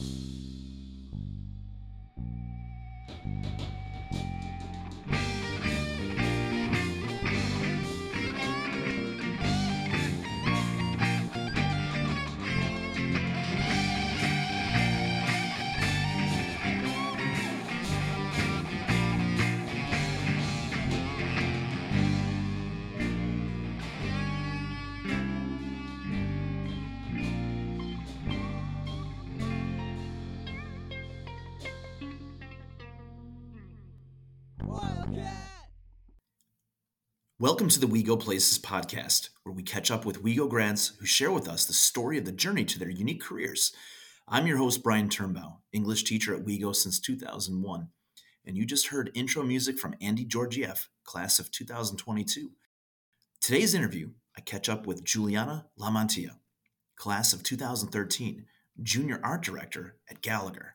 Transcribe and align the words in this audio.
Peace. 0.00 0.29
Welcome 37.40 37.70
to 37.70 37.80
the 37.80 37.86
We 37.86 38.02
Go 38.02 38.18
Places 38.18 38.58
podcast, 38.58 39.30
where 39.44 39.54
we 39.54 39.62
catch 39.62 39.90
up 39.90 40.04
with 40.04 40.22
WeGo 40.22 40.46
grads 40.46 40.92
who 41.00 41.06
share 41.06 41.32
with 41.32 41.48
us 41.48 41.64
the 41.64 41.72
story 41.72 42.18
of 42.18 42.26
the 42.26 42.32
journey 42.32 42.66
to 42.66 42.78
their 42.78 42.90
unique 42.90 43.22
careers. 43.22 43.72
I'm 44.28 44.46
your 44.46 44.58
host, 44.58 44.82
Brian 44.82 45.08
Turnbow, 45.08 45.56
English 45.72 46.04
teacher 46.04 46.34
at 46.34 46.44
WeGo 46.44 46.76
since 46.76 47.00
2001. 47.00 47.88
And 48.44 48.58
you 48.58 48.66
just 48.66 48.88
heard 48.88 49.10
intro 49.14 49.42
music 49.42 49.78
from 49.78 49.94
Andy 50.02 50.26
Georgiev, 50.26 50.90
class 51.02 51.38
of 51.38 51.50
2022. 51.50 52.50
Today's 53.40 53.72
interview, 53.72 54.10
I 54.36 54.42
catch 54.42 54.68
up 54.68 54.86
with 54.86 55.02
Juliana 55.02 55.64
Lamantia, 55.78 56.36
class 56.94 57.32
of 57.32 57.42
2013, 57.42 58.44
junior 58.82 59.18
art 59.24 59.42
director 59.42 59.96
at 60.10 60.20
Gallagher. 60.20 60.74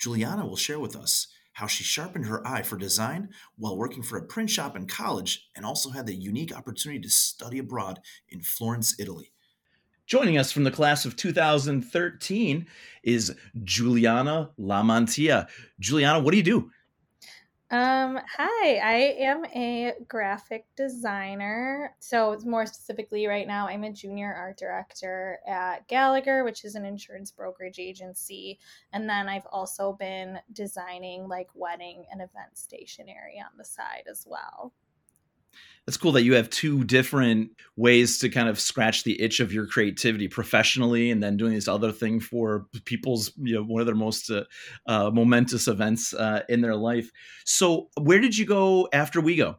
Juliana 0.00 0.44
will 0.44 0.56
share 0.56 0.80
with 0.80 0.96
us 0.96 1.28
how 1.54 1.66
she 1.66 1.82
sharpened 1.82 2.26
her 2.26 2.46
eye 2.46 2.62
for 2.62 2.76
design 2.76 3.30
while 3.56 3.76
working 3.76 4.02
for 4.02 4.18
a 4.18 4.24
print 4.24 4.50
shop 4.50 4.76
in 4.76 4.86
college 4.86 5.48
and 5.56 5.64
also 5.64 5.90
had 5.90 6.06
the 6.06 6.14
unique 6.14 6.54
opportunity 6.54 7.00
to 7.00 7.08
study 7.08 7.58
abroad 7.58 8.00
in 8.28 8.40
Florence, 8.40 8.94
Italy. 8.98 9.32
Joining 10.06 10.36
us 10.36 10.52
from 10.52 10.64
the 10.64 10.70
class 10.70 11.06
of 11.06 11.16
2013 11.16 12.66
is 13.02 13.34
Juliana 13.62 14.50
Lamantia. 14.58 15.48
Juliana, 15.80 16.20
what 16.20 16.32
do 16.32 16.36
you 16.36 16.42
do? 16.42 16.70
Um, 17.74 18.20
hi, 18.36 18.76
I 18.76 19.16
am 19.18 19.44
a 19.46 19.94
graphic 20.06 20.64
designer. 20.76 21.96
So, 21.98 22.38
more 22.44 22.66
specifically, 22.66 23.26
right 23.26 23.48
now, 23.48 23.66
I'm 23.66 23.82
a 23.82 23.92
junior 23.92 24.32
art 24.32 24.58
director 24.58 25.40
at 25.44 25.88
Gallagher, 25.88 26.44
which 26.44 26.64
is 26.64 26.76
an 26.76 26.84
insurance 26.84 27.32
brokerage 27.32 27.80
agency. 27.80 28.60
And 28.92 29.10
then 29.10 29.28
I've 29.28 29.46
also 29.50 29.94
been 29.94 30.38
designing 30.52 31.26
like 31.26 31.48
wedding 31.52 32.04
and 32.12 32.20
event 32.20 32.56
stationery 32.56 33.42
on 33.44 33.58
the 33.58 33.64
side 33.64 34.04
as 34.08 34.24
well 34.24 34.72
that's 35.86 35.96
cool 35.96 36.12
that 36.12 36.22
you 36.22 36.34
have 36.34 36.48
two 36.48 36.82
different 36.84 37.50
ways 37.76 38.18
to 38.18 38.30
kind 38.30 38.48
of 38.48 38.58
scratch 38.58 39.04
the 39.04 39.20
itch 39.20 39.40
of 39.40 39.52
your 39.52 39.66
creativity 39.66 40.28
professionally 40.28 41.10
and 41.10 41.22
then 41.22 41.36
doing 41.36 41.52
this 41.52 41.68
other 41.68 41.92
thing 41.92 42.20
for 42.20 42.66
people's 42.84 43.32
you 43.36 43.54
know 43.54 43.62
one 43.62 43.80
of 43.80 43.86
their 43.86 43.94
most 43.94 44.30
uh, 44.30 44.44
uh, 44.86 45.10
momentous 45.10 45.68
events 45.68 46.14
uh, 46.14 46.40
in 46.48 46.60
their 46.60 46.76
life. 46.76 47.10
So 47.44 47.88
where 48.00 48.20
did 48.20 48.36
you 48.36 48.46
go 48.46 48.88
after 48.92 49.20
WeGo? 49.20 49.56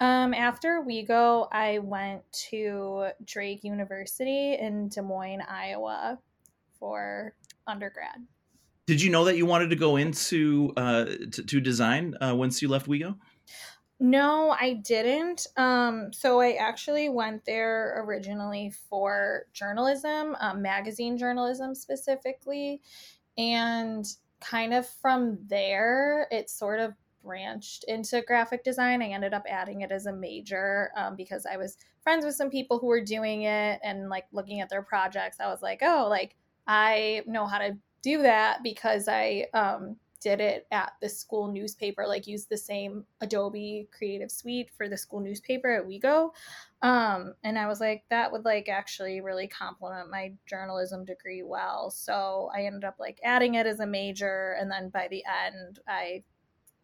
Um, 0.00 0.34
after 0.34 0.82
WeGo 0.86 1.48
i 1.52 1.78
went 1.78 2.22
to 2.50 3.08
drake 3.24 3.62
university 3.62 4.54
in 4.54 4.88
des 4.88 5.02
moines 5.02 5.42
iowa 5.48 6.18
for 6.78 7.34
undergrad. 7.66 8.26
Did 8.86 9.00
you 9.00 9.10
know 9.10 9.24
that 9.24 9.36
you 9.36 9.46
wanted 9.46 9.70
to 9.70 9.76
go 9.76 9.96
into 9.96 10.72
uh, 10.76 11.04
to, 11.04 11.42
to 11.46 11.60
design 11.60 12.16
uh, 12.20 12.34
once 12.34 12.60
you 12.60 12.68
left 12.68 12.86
WeGo 12.88 13.16
no, 14.02 14.50
I 14.60 14.72
didn't. 14.72 15.46
Um, 15.56 16.12
so 16.12 16.40
I 16.40 16.54
actually 16.54 17.08
went 17.08 17.44
there 17.44 18.02
originally 18.04 18.72
for 18.90 19.46
journalism, 19.52 20.36
um, 20.40 20.60
magazine 20.60 21.16
journalism 21.16 21.72
specifically. 21.72 22.82
And 23.38 24.04
kind 24.40 24.74
of 24.74 24.88
from 24.88 25.38
there, 25.46 26.26
it 26.32 26.50
sort 26.50 26.80
of 26.80 26.94
branched 27.22 27.84
into 27.84 28.22
graphic 28.22 28.64
design. 28.64 29.02
I 29.02 29.10
ended 29.10 29.34
up 29.34 29.44
adding 29.48 29.82
it 29.82 29.92
as 29.92 30.06
a 30.06 30.12
major 30.12 30.90
um, 30.96 31.14
because 31.14 31.46
I 31.46 31.56
was 31.56 31.78
friends 32.02 32.24
with 32.24 32.34
some 32.34 32.50
people 32.50 32.80
who 32.80 32.88
were 32.88 33.04
doing 33.04 33.42
it 33.42 33.78
and 33.84 34.08
like 34.08 34.24
looking 34.32 34.60
at 34.60 34.68
their 34.68 34.82
projects. 34.82 35.38
I 35.38 35.46
was 35.46 35.62
like, 35.62 35.78
oh, 35.80 36.08
like 36.10 36.34
I 36.66 37.22
know 37.28 37.46
how 37.46 37.58
to 37.58 37.78
do 38.02 38.22
that 38.22 38.64
because 38.64 39.06
I 39.06 39.46
um, 39.54 39.94
did 40.22 40.40
it 40.40 40.66
at 40.70 40.92
the 41.00 41.08
school 41.08 41.48
newspaper, 41.48 42.06
like 42.06 42.26
used 42.26 42.48
the 42.48 42.56
same 42.56 43.04
Adobe 43.20 43.88
Creative 43.96 44.30
Suite 44.30 44.70
for 44.76 44.88
the 44.88 44.96
school 44.96 45.20
newspaper 45.20 45.70
at 45.70 45.86
WeGo. 45.86 46.30
Um, 46.82 47.34
and 47.44 47.58
I 47.58 47.66
was 47.66 47.80
like, 47.80 48.04
that 48.10 48.30
would 48.30 48.44
like 48.44 48.68
actually 48.68 49.20
really 49.20 49.46
complement 49.48 50.10
my 50.10 50.32
journalism 50.46 51.04
degree 51.04 51.42
well. 51.42 51.90
So 51.90 52.50
I 52.54 52.64
ended 52.64 52.84
up 52.84 52.96
like 52.98 53.20
adding 53.24 53.54
it 53.54 53.66
as 53.66 53.80
a 53.80 53.86
major. 53.86 54.56
And 54.58 54.70
then 54.70 54.88
by 54.88 55.08
the 55.10 55.22
end, 55.46 55.80
I 55.86 56.24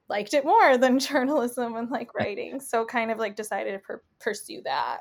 liked 0.09 0.35
it 0.35 0.45
more 0.45 0.77
than 0.77 0.99
journalism 0.99 1.77
and 1.77 1.91
like 1.91 2.15
writing. 2.15 2.61
So 2.61 2.85
kind 2.85 3.11
of 3.11 3.19
like 3.19 3.37
decided 3.37 3.73
to 3.73 3.79
per- 3.79 4.03
pursue 4.21 4.63
that. 4.65 5.01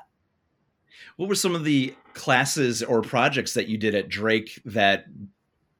What 1.16 1.28
were 1.28 1.34
some 1.34 1.54
of 1.54 1.64
the 1.64 1.94
classes 2.14 2.82
or 2.82 3.02
projects 3.02 3.54
that 3.54 3.68
you 3.68 3.78
did 3.78 3.94
at 3.94 4.08
Drake 4.08 4.60
that 4.64 5.04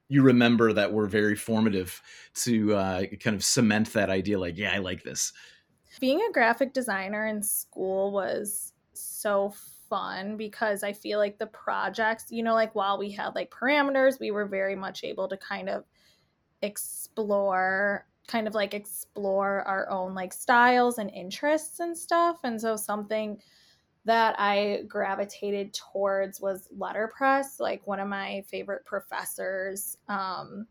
you 0.09 0.21
remember 0.23 0.73
that 0.73 0.91
were 0.91 1.07
very 1.07 1.35
formative 1.35 2.01
to 2.33 2.75
uh, 2.75 3.05
kind 3.21 3.35
of 3.35 3.43
cement 3.43 3.93
that 3.93 4.09
idea 4.09 4.39
like 4.39 4.57
yeah 4.57 4.73
i 4.73 4.79
like 4.79 5.03
this. 5.03 5.31
Being 5.99 6.21
a 6.21 6.31
graphic 6.31 6.73
designer 6.73 7.25
in 7.25 7.41
school 7.41 8.11
was 8.11 8.73
so 8.93 9.53
fun 9.89 10.37
because 10.37 10.83
i 10.83 10.93
feel 10.93 11.17
like 11.17 11.39
the 11.39 11.47
projects 11.47 12.25
you 12.29 12.43
know 12.43 12.53
like 12.53 12.75
while 12.75 12.99
we 12.99 13.09
had 13.09 13.33
like 13.33 13.49
parameters 13.49 14.19
we 14.19 14.29
were 14.29 14.45
very 14.45 14.75
much 14.75 15.03
able 15.03 15.27
to 15.27 15.35
kind 15.35 15.67
of 15.67 15.83
explore 16.61 18.05
kind 18.29 18.47
of 18.47 18.53
like 18.53 18.73
explore 18.73 19.63
our 19.63 19.89
own 19.89 20.13
like 20.13 20.31
styles 20.31 20.99
and 20.99 21.09
interests 21.11 21.79
and 21.79 21.97
stuff. 21.97 22.37
And 22.43 22.61
so 22.61 22.75
something 22.75 23.41
that 24.05 24.35
I 24.39 24.83
gravitated 24.87 25.73
towards 25.73 26.41
was 26.41 26.67
letterpress. 26.75 27.59
Like 27.59 27.85
one 27.85 27.99
of 27.99 28.07
my 28.07 28.43
favorite 28.47 28.85
professors 28.85 29.97
um, 30.07 30.67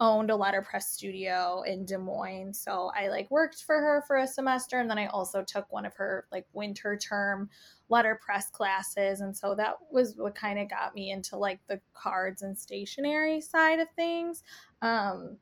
owned 0.00 0.30
a 0.30 0.36
letterpress 0.36 0.88
studio 0.88 1.62
in 1.66 1.84
Des 1.84 1.98
Moines. 1.98 2.54
So 2.54 2.90
I 2.96 3.08
like 3.08 3.30
worked 3.30 3.62
for 3.64 3.78
her 3.78 4.02
for 4.06 4.16
a 4.16 4.26
semester 4.26 4.80
and 4.80 4.88
then 4.88 4.98
I 4.98 5.06
also 5.06 5.42
took 5.42 5.70
one 5.70 5.84
of 5.84 5.94
her 5.94 6.26
like 6.32 6.46
winter 6.54 6.96
term 6.96 7.50
letterpress 7.90 8.48
classes 8.50 9.20
and 9.20 9.36
so 9.36 9.54
that 9.56 9.74
was 9.90 10.14
what 10.16 10.34
kind 10.34 10.58
of 10.58 10.70
got 10.70 10.94
me 10.94 11.10
into 11.10 11.36
like 11.36 11.60
the 11.68 11.80
cards 11.92 12.42
and 12.42 12.56
stationery 12.56 13.40
side 13.42 13.78
of 13.78 13.88
things. 13.94 14.42
Um 14.80 15.36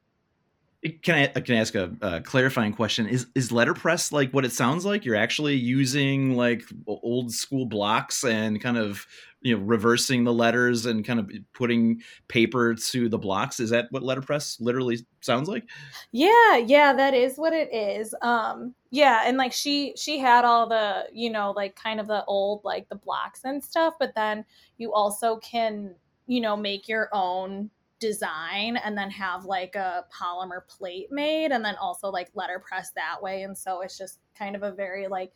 can 1.03 1.15
I 1.15 1.41
can 1.41 1.57
I 1.57 1.59
ask 1.59 1.75
a, 1.75 1.91
a, 2.01 2.21
clarifying 2.21 2.73
question? 2.73 3.09
Is 3.09 3.27
is 3.35 3.51
letterpress 3.51 4.13
like 4.13 4.31
what 4.33 4.45
it 4.45 4.53
sounds 4.53 4.85
like? 4.85 5.05
You're 5.05 5.17
actually 5.17 5.57
using 5.57 6.37
like 6.37 6.63
old 6.87 7.33
school 7.33 7.67
blocks 7.67 8.23
and 8.23 8.61
kind 8.61 8.79
of 8.79 9.05
you 9.41 9.57
know 9.57 9.65
reversing 9.65 10.23
the 10.23 10.33
letters 10.33 10.87
and 10.87 11.05
kind 11.05 11.19
of 11.19 11.31
putting 11.53 12.01
paper 12.29 12.75
to 12.75 13.09
the 13.09 13.19
blocks. 13.19 13.59
Is 13.59 13.71
that 13.71 13.89
what 13.91 14.05
letterpress 14.05 14.61
literally 14.61 15.05
sounds 15.21 15.49
like? 15.49 15.69
Yeah, 16.13 16.59
yeah, 16.59 16.93
that 16.93 17.13
is 17.13 17.37
what 17.37 17.53
it 17.53 17.75
is. 17.75 18.15
Um, 18.23 18.73
yeah, 18.91 19.23
and 19.25 19.37
like 19.37 19.53
she 19.53 19.95
she 19.97 20.21
had 20.21 20.45
all 20.45 20.69
the 20.69 21.07
you 21.13 21.31
know 21.31 21.51
like 21.51 21.75
kind 21.75 21.99
of 21.99 22.07
the 22.07 22.25
old 22.27 22.61
like 22.63 22.89
the 22.89 22.97
blocks 22.97 23.41
and 23.45 23.63
stuff, 23.63 23.95
but 23.99 24.15
then 24.15 24.45
you 24.77 24.93
also 24.93 25.39
can 25.39 25.97
you 26.29 26.41
know 26.41 26.57
make 26.57 26.87
your 26.87 27.09
own 27.13 27.69
design 28.01 28.77
and 28.77 28.97
then 28.97 29.11
have 29.11 29.45
like 29.45 29.75
a 29.75 30.05
polymer 30.13 30.67
plate 30.69 31.09
made 31.11 31.53
and 31.53 31.65
then 31.65 31.77
also 31.77 32.09
like 32.09 32.29
letterpress 32.35 32.91
that 32.95 33.23
way. 33.23 33.43
And 33.43 33.57
so 33.57 33.81
it's 33.81 33.99
just 33.99 34.21
kind 34.37 34.55
of 34.57 34.63
a 34.63 34.73
very 34.73 35.09
like 35.09 35.33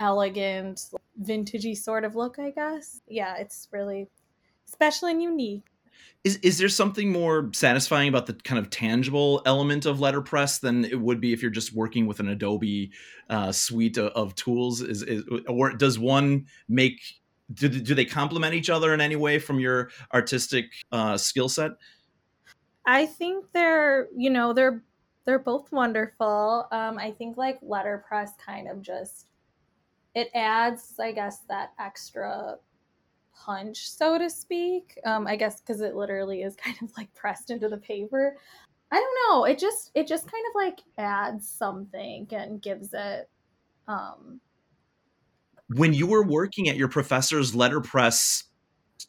elegant 0.00 0.80
vintagey 1.22 1.76
sort 1.76 2.04
of 2.04 2.16
look 2.16 2.38
i 2.40 2.50
guess. 2.50 3.00
Yeah 3.06 3.36
it's 3.36 3.68
really 3.70 4.08
special 4.64 5.08
and 5.08 5.22
unique. 5.22 5.64
Is 6.24 6.36
is 6.38 6.58
there 6.58 6.68
something 6.68 7.12
more 7.12 7.50
satisfying 7.52 8.08
about 8.08 8.26
the 8.26 8.32
kind 8.32 8.58
of 8.58 8.70
tangible 8.70 9.42
element 9.44 9.86
of 9.86 10.00
letterpress 10.00 10.58
than 10.58 10.84
it 10.84 11.00
would 11.00 11.20
be 11.20 11.32
if 11.32 11.42
you're 11.42 11.50
just 11.50 11.74
working 11.74 12.06
with 12.06 12.18
an 12.18 12.28
Adobe 12.28 12.90
uh, 13.28 13.52
suite 13.52 13.98
of, 13.98 14.08
of 14.12 14.34
tools? 14.34 14.80
Is, 14.80 15.02
is, 15.02 15.22
or 15.46 15.72
does 15.72 15.98
one 15.98 16.46
make 16.68 17.00
do, 17.52 17.68
do 17.68 17.94
they 17.94 18.04
complement 18.04 18.54
each 18.54 18.70
other 18.70 18.94
in 18.94 19.00
any 19.00 19.16
way 19.16 19.38
from 19.38 19.60
your 19.60 19.90
artistic 20.12 20.72
uh, 20.92 21.16
skill 21.16 21.48
set? 21.48 21.72
I 22.86 23.06
think 23.06 23.46
they're, 23.52 24.08
you 24.16 24.30
know, 24.30 24.52
they're 24.52 24.82
they're 25.24 25.38
both 25.38 25.72
wonderful. 25.72 26.66
Um, 26.70 26.98
I 26.98 27.10
think 27.10 27.36
like 27.36 27.58
letterpress 27.62 28.32
kind 28.44 28.68
of 28.68 28.82
just 28.82 29.26
it 30.14 30.30
adds, 30.34 30.94
I 31.00 31.12
guess, 31.12 31.40
that 31.48 31.72
extra 31.78 32.56
punch, 33.34 33.90
so 33.90 34.18
to 34.18 34.30
speak. 34.30 34.98
Um, 35.04 35.26
I 35.26 35.36
guess 35.36 35.60
because 35.60 35.80
it 35.80 35.94
literally 35.94 36.42
is 36.42 36.56
kind 36.62 36.76
of 36.82 36.90
like 36.96 37.12
pressed 37.14 37.50
into 37.50 37.68
the 37.68 37.78
paper. 37.78 38.36
I 38.90 38.96
don't 38.96 39.18
know. 39.28 39.44
It 39.44 39.58
just 39.58 39.90
it 39.94 40.06
just 40.06 40.30
kind 40.30 40.44
of 40.48 40.54
like 40.54 40.80
adds 40.98 41.48
something 41.48 42.26
and 42.30 42.62
gives 42.62 42.90
it 42.92 43.28
um 43.88 44.40
when 45.68 45.94
you 45.94 46.06
were 46.06 46.22
working 46.22 46.68
at 46.68 46.76
your 46.76 46.88
professor's 46.88 47.54
letterpress 47.54 48.44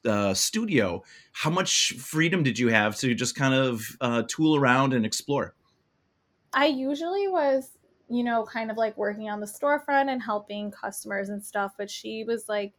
uh, 0.06 0.34
studio, 0.34 1.04
how 1.34 1.50
much 1.50 1.94
freedom 1.98 2.44
did 2.44 2.58
you 2.58 2.70
have 2.70 2.96
to 2.98 3.14
just 3.14 3.36
kind 3.36 3.54
of 3.54 3.98
uh, 4.02 4.24
tool 4.28 4.56
around 4.56 4.94
and 4.94 5.06
explore? 5.06 5.56
I 6.54 6.68
usually 6.68 7.28
was, 7.28 7.72
you 8.10 8.24
know, 8.24 8.46
kind 8.46 8.72
of 8.72 8.78
like 8.78 8.98
working 8.98 9.30
on 9.30 9.42
the 9.42 9.46
storefront 9.46 10.10
and 10.10 10.22
helping 10.22 10.72
customers 10.72 11.30
and 11.30 11.44
stuff, 11.44 11.74
but 11.78 11.90
she 11.90 12.24
was 12.24 12.48
like 12.48 12.74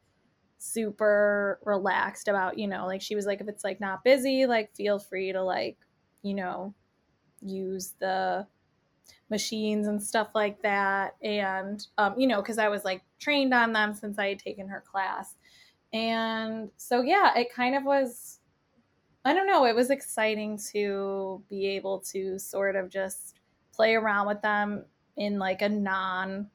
super 0.59 1.61
relaxed 1.65 2.29
about, 2.29 2.59
you 2.59 2.67
know, 2.67 2.87
like 2.87 3.03
she 3.03 3.15
was 3.15 3.27
like, 3.27 3.41
if 3.41 3.49
it's 3.49 3.65
like 3.65 3.81
not 3.81 4.05
busy, 4.05 4.47
like 4.47 4.75
feel 4.75 4.99
free 4.99 5.33
to 5.33 5.43
like, 5.43 5.77
you 6.23 6.35
know, 6.35 6.75
use 7.43 7.95
the 7.99 8.47
machines 9.31 9.87
and 9.87 10.03
stuff 10.03 10.29
like 10.35 10.63
that. 10.63 11.17
And, 11.23 11.85
um, 11.99 12.15
you 12.19 12.27
know, 12.27 12.41
because 12.41 12.59
I 12.59 12.69
was 12.69 12.85
like 12.85 13.03
trained 13.19 13.53
on 13.53 13.73
them 13.73 13.95
since 13.95 14.19
I 14.19 14.29
had 14.29 14.39
taken 14.39 14.69
her 14.69 14.83
class. 14.91 15.35
And 15.93 16.71
so, 16.77 17.03
yeah, 17.03 17.37
it 17.37 17.53
kind 17.53 17.75
of 17.75 17.85
was, 17.85 18.39
I 19.25 19.33
don't 19.33 19.47
know, 19.47 19.67
it 19.67 19.75
was 19.75 19.91
exciting 19.91 20.59
to 20.73 21.43
be 21.49 21.67
able 21.69 22.01
to 22.13 22.39
sort 22.39 22.77
of 22.77 22.91
just 22.91 23.35
play 23.73 23.95
around 23.95 24.27
with 24.27 24.43
them 24.43 24.85
in 25.17 25.39
like 25.39 25.63
a 25.63 25.69
non 25.69 26.49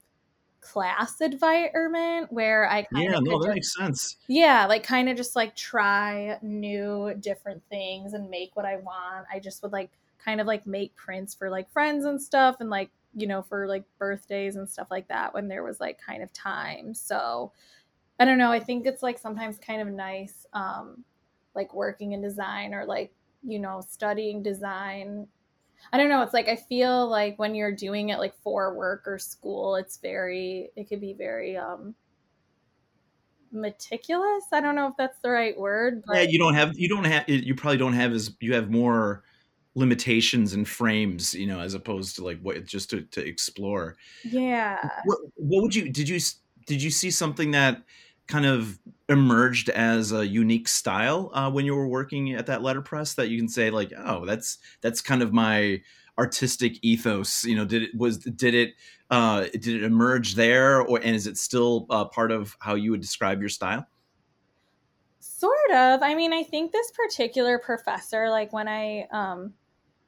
class 0.62 1.20
environment 1.22 2.32
where 2.32 2.70
I 2.70 2.84
kind 2.84 3.06
yeah, 3.06 3.20
no, 3.20 3.40
that 3.40 3.48
just, 3.48 3.56
makes 3.56 3.76
sense. 3.76 4.18
Yeah, 4.28 4.68
like 4.68 4.84
kind 4.84 5.10
of 5.10 5.18
just 5.18 5.36
like 5.36 5.56
try 5.56 6.38
new 6.42 7.16
different 7.20 7.64
things 7.70 8.14
and 8.14 8.30
make 8.30 8.56
what 8.56 8.66
I 8.66 8.78
want. 8.78 9.26
I 9.34 9.40
just 9.40 9.64
would 9.64 9.72
like 9.72 9.90
kind 10.24 10.40
of 10.42 10.48
like 10.48 10.66
make 10.68 10.96
prints 10.96 11.34
for 11.34 11.50
like 11.50 11.72
friends 11.72 12.06
and 12.06 12.22
stuff 12.22 12.58
and 12.60 12.70
like 12.70 12.92
you 13.16 13.28
know 13.28 13.42
for 13.42 13.68
like 13.68 13.84
birthdays 13.98 14.56
and 14.56 14.70
stuff 14.70 14.88
like 14.90 15.08
that 15.08 15.34
when 15.34 15.48
there 15.48 15.64
was 15.64 15.80
like 15.80 16.00
kind 16.00 16.24
of 16.24 16.32
time. 16.34 16.94
So 16.94 17.52
i 18.20 18.26
don't 18.26 18.38
know 18.38 18.52
i 18.52 18.60
think 18.60 18.86
it's 18.86 19.02
like 19.02 19.18
sometimes 19.18 19.58
kind 19.58 19.82
of 19.82 19.88
nice 19.88 20.46
um 20.54 21.04
like 21.56 21.74
working 21.74 22.12
in 22.12 22.22
design 22.22 22.72
or 22.72 22.86
like 22.86 23.12
you 23.44 23.58
know 23.58 23.82
studying 23.82 24.44
design. 24.44 25.28
I 25.92 25.98
don't 25.98 26.10
know 26.10 26.22
it's 26.22 26.34
like 26.34 26.48
i 26.48 26.56
feel 26.56 27.08
like 27.08 27.40
when 27.40 27.56
you're 27.56 27.76
doing 27.76 28.10
it 28.10 28.20
like 28.20 28.36
for 28.44 28.76
work 28.76 29.08
or 29.08 29.18
school 29.18 29.76
it's 29.76 29.98
very 29.98 30.70
it 30.76 30.88
could 30.88 31.02
be 31.02 31.14
very 31.14 31.58
um 31.58 31.96
meticulous. 33.52 34.46
I 34.54 34.62
don't 34.62 34.76
know 34.76 34.88
if 34.88 34.94
that's 34.98 35.20
the 35.20 35.32
right 35.32 35.58
word 35.58 36.04
but... 36.06 36.16
yeah 36.18 36.22
you 36.22 36.38
don't 36.38 36.54
have 36.54 36.78
you 36.78 36.88
don't 36.88 37.06
have 37.06 37.28
you 37.28 37.56
probably 37.56 37.78
don't 37.78 37.94
have 37.94 38.14
as 38.14 38.32
you 38.40 38.54
have 38.54 38.70
more 38.70 39.24
limitations 39.74 40.54
and 40.54 40.68
frames 40.68 41.34
you 41.34 41.48
know 41.48 41.62
as 41.62 41.74
opposed 41.74 42.16
to 42.18 42.24
like 42.24 42.40
what 42.42 42.66
just 42.66 42.90
to, 42.90 43.02
to 43.04 43.26
explore. 43.26 43.98
Yeah. 44.24 44.90
What, 45.06 45.20
what 45.36 45.64
would 45.64 45.76
you 45.76 45.90
did 45.90 46.10
you 46.10 46.20
did 46.66 46.82
you 46.82 46.90
see 46.90 47.12
something 47.12 47.52
that 47.52 47.82
kind 48.28 48.46
of 48.46 48.80
emerged 49.10 49.70
as 49.70 50.12
a 50.12 50.26
unique 50.26 50.68
style 50.68 51.32
uh, 51.34 51.50
when 51.52 51.66
you 51.66 51.76
were 51.76 51.88
working 51.88 52.34
at 52.34 52.46
that 52.46 52.62
letterpress 52.62 53.14
that 53.16 53.30
you 53.30 53.38
can 53.38 53.48
say 53.48 53.70
like 53.70 53.92
oh 53.98 54.26
that's 54.26 54.58
that's 54.82 55.02
kind 55.02 55.22
of 55.22 55.34
my 55.34 55.82
artistic 56.18 56.78
ethos 56.82 57.44
you 57.44 57.56
know 57.56 57.66
did 57.66 57.84
it 57.84 57.96
was 57.96 58.20
did 58.20 58.54
it 58.54 58.76
uh 59.10 59.42
did 59.54 59.68
it 59.68 59.84
emerge 59.84 60.36
there 60.36 60.82
or 60.82 60.98
and 61.00 61.16
is 61.16 61.28
it 61.28 61.38
still 61.38 61.86
uh, 61.90 62.06
part 62.06 62.32
of 62.32 62.56
how 62.60 62.76
you 62.76 62.92
would 62.92 63.02
describe 63.02 63.40
your 63.40 63.50
style? 63.50 63.86
Sort 65.20 65.72
of. 65.72 66.02
I 66.04 66.14
mean 66.16 66.32
i 66.34 66.44
think 66.44 66.72
this 66.72 66.92
particular 66.92 67.58
professor 67.60 68.30
like 68.30 68.54
when 68.54 68.68
i 68.68 69.08
um 69.12 69.54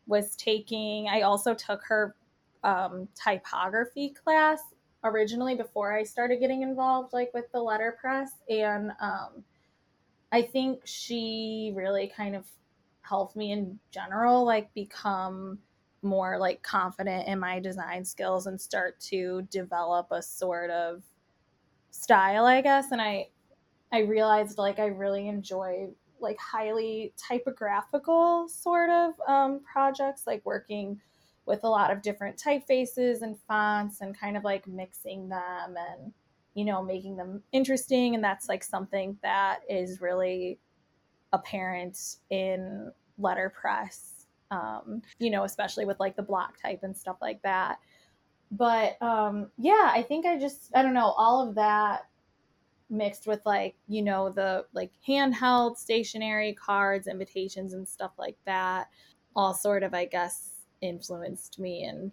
was 0.08 0.36
taking, 0.36 1.08
I 1.08 1.22
also 1.22 1.54
took 1.54 1.84
her 1.86 2.16
um, 2.64 3.08
typography 3.16 4.10
class 4.10 4.62
originally 5.04 5.56
before 5.56 5.94
I 5.94 6.04
started 6.04 6.40
getting 6.40 6.62
involved, 6.62 7.14
like 7.14 7.32
with 7.34 7.52
the 7.52 7.62
letterpress. 7.62 8.32
And 8.50 8.92
um, 9.00 9.44
I 10.32 10.42
think 10.42 10.82
she 10.86 11.74
really 11.76 12.12
kind 12.16 12.36
of 12.36 12.46
helped 13.02 13.36
me 13.36 13.52
in 13.52 13.80
general, 13.92 14.46
like 14.46 14.74
become 14.74 15.60
more 16.02 16.38
like 16.38 16.62
confident 16.64 17.28
in 17.28 17.40
my 17.40 17.60
design 17.60 18.04
skills 18.04 18.48
and 18.48 18.60
start 18.60 19.00
to 19.00 19.42
develop 19.50 20.08
a 20.12 20.22
sort 20.22 20.70
of 20.70 21.04
style, 21.92 22.46
I 22.46 22.62
guess. 22.62 22.92
And 22.92 23.02
I, 23.02 23.30
I 23.92 24.00
realized 24.00 24.58
like 24.58 24.80
I 24.80 24.88
really 24.88 25.28
enjoy 25.28 25.90
like 26.24 26.40
highly 26.40 27.14
typographical 27.18 28.48
sort 28.48 28.90
of 28.90 29.14
um, 29.28 29.60
projects, 29.72 30.24
like 30.26 30.42
working 30.46 31.00
with 31.46 31.64
a 31.64 31.70
lot 31.70 31.92
of 31.92 32.02
different 32.02 32.38
typefaces 32.38 33.22
and 33.22 33.38
fonts 33.48 34.02
and 34.02 34.18
kind 34.18 34.38
of 34.38 34.44
like 34.44 34.68
mixing 34.68 35.28
them 35.28 35.76
and 35.78 36.14
you 36.54 36.64
know 36.64 36.82
making 36.84 37.18
them 37.18 37.42
interesting 37.52 38.16
and 38.16 38.24
that's 38.24 38.48
like 38.48 38.64
something 38.64 39.18
that 39.24 39.60
is 39.70 40.00
really 40.00 40.60
apparent 41.34 42.18
in 42.30 42.92
letterpress 43.18 44.28
um, 44.52 45.02
you 45.20 45.30
know 45.30 45.44
especially 45.44 45.86
with 45.86 46.00
like 46.00 46.16
the 46.16 46.22
block 46.22 46.62
type 46.62 46.80
and 46.84 46.96
stuff 46.96 47.18
like 47.22 47.42
that. 47.42 47.80
But 48.52 49.02
um, 49.02 49.50
yeah 49.58 49.92
i 49.94 50.04
think 50.08 50.26
i 50.26 50.38
just 50.38 50.70
i 50.76 50.84
don't 50.84 50.94
know 50.94 51.14
all 51.18 51.48
of 51.48 51.56
that 51.56 52.04
mixed 52.94 53.28
with 53.28 53.42
like 53.46 53.76
you 53.88 54.02
know 54.02 54.30
the 54.30 54.66
like 54.74 54.92
handheld 55.08 55.78
stationery 55.78 56.54
cards 56.54 57.08
invitations 57.08 57.74
and 57.74 57.88
stuff 57.88 58.12
like 58.18 58.38
that 58.46 58.88
all 59.36 59.54
sort 59.54 59.84
of 59.84 59.94
i 59.94 60.06
guess 60.06 60.52
influenced 60.82 61.60
me 61.60 61.84
and 61.84 62.12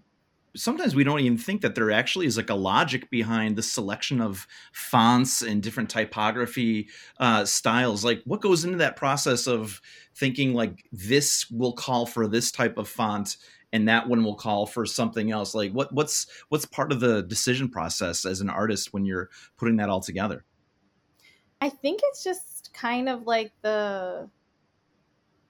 sometimes 0.57 0.95
we 0.95 1.05
don't 1.05 1.21
even 1.21 1.39
think 1.39 1.61
that 1.61 1.75
there 1.75 1.91
actually 1.91 2.27
is 2.27 2.37
like 2.37 2.51
a 2.51 2.55
logic 2.55 3.11
behind 3.11 3.57
the 3.57 3.63
selection 3.63 4.21
of 4.21 4.47
fonts 4.73 5.43
and 5.43 5.63
different 5.63 5.89
typography 5.89 6.89
uh, 7.19 7.45
styles. 7.45 8.05
Like 8.05 8.23
what 8.25 8.41
goes 8.41 8.65
into 8.65 8.79
that 8.79 8.97
process 8.97 9.47
of 9.47 9.81
thinking 10.15 10.55
like 10.55 10.85
this 10.93 11.49
will 11.51 11.73
call 11.73 12.07
for 12.07 12.27
this 12.27 12.51
type 12.51 12.79
of 12.79 12.89
font 12.89 13.37
and 13.73 13.89
that 13.89 14.09
one 14.09 14.25
will 14.25 14.35
call 14.35 14.67
for 14.67 14.85
something 14.85 15.31
else? 15.31 15.55
Like 15.55 15.73
what 15.73 15.93
what's 15.93 16.27
what's 16.49 16.67
part 16.67 16.93
of 16.93 17.01
the 17.01 17.23
decision 17.23 17.69
process 17.69 18.25
as 18.25 18.41
an 18.41 18.51
artist 18.51 18.93
when 18.93 19.05
you're 19.05 19.31
putting 19.57 19.77
that 19.77 19.89
all 19.89 20.01
together 20.01 20.45
I 21.61 21.69
think 21.69 22.01
it's 22.05 22.25
just 22.25 22.73
kind 22.73 23.09
of 23.09 23.27
like 23.27 23.53
the 23.63 24.29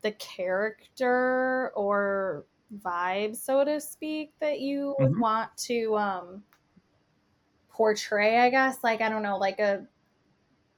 the 0.03 0.13
character 0.13 1.73
or 1.75 2.45
vibe, 2.83 3.37
so 3.37 3.65
to 3.65 3.81
speak, 3.81 4.33
that 4.41 4.61
you 4.61 4.97
mm-hmm. 5.01 5.21
want 5.21 5.57
to 5.59 5.97
um 5.97 6.43
portray, 7.69 8.39
I 8.39 8.51
guess. 8.51 8.79
Like 8.83 9.01
I 9.01 9.09
don't 9.09 9.23
know, 9.23 9.39
like 9.39 9.59
a 9.61 9.87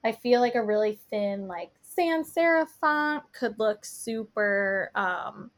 I 0.04 0.12
feel 0.12 0.40
like 0.40 0.54
a 0.54 0.64
really 0.64 0.98
thin 1.10 1.46
like 1.48 1.72
sans 1.82 2.32
serif 2.32 2.68
font 2.80 3.24
could 3.32 3.58
look 3.58 3.84
super 3.84 4.90
um 4.94 5.50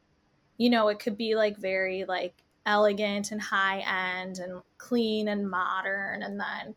you 0.56 0.70
know, 0.70 0.87
it 0.88 1.00
could 1.00 1.16
be 1.16 1.34
like 1.34 1.56
very 1.58 2.04
like 2.04 2.34
elegant 2.66 3.32
and 3.32 3.40
high 3.40 3.80
end 4.20 4.38
and 4.38 4.62
clean 4.78 5.28
and 5.28 5.50
modern 5.50 6.22
and 6.22 6.40
then 6.40 6.75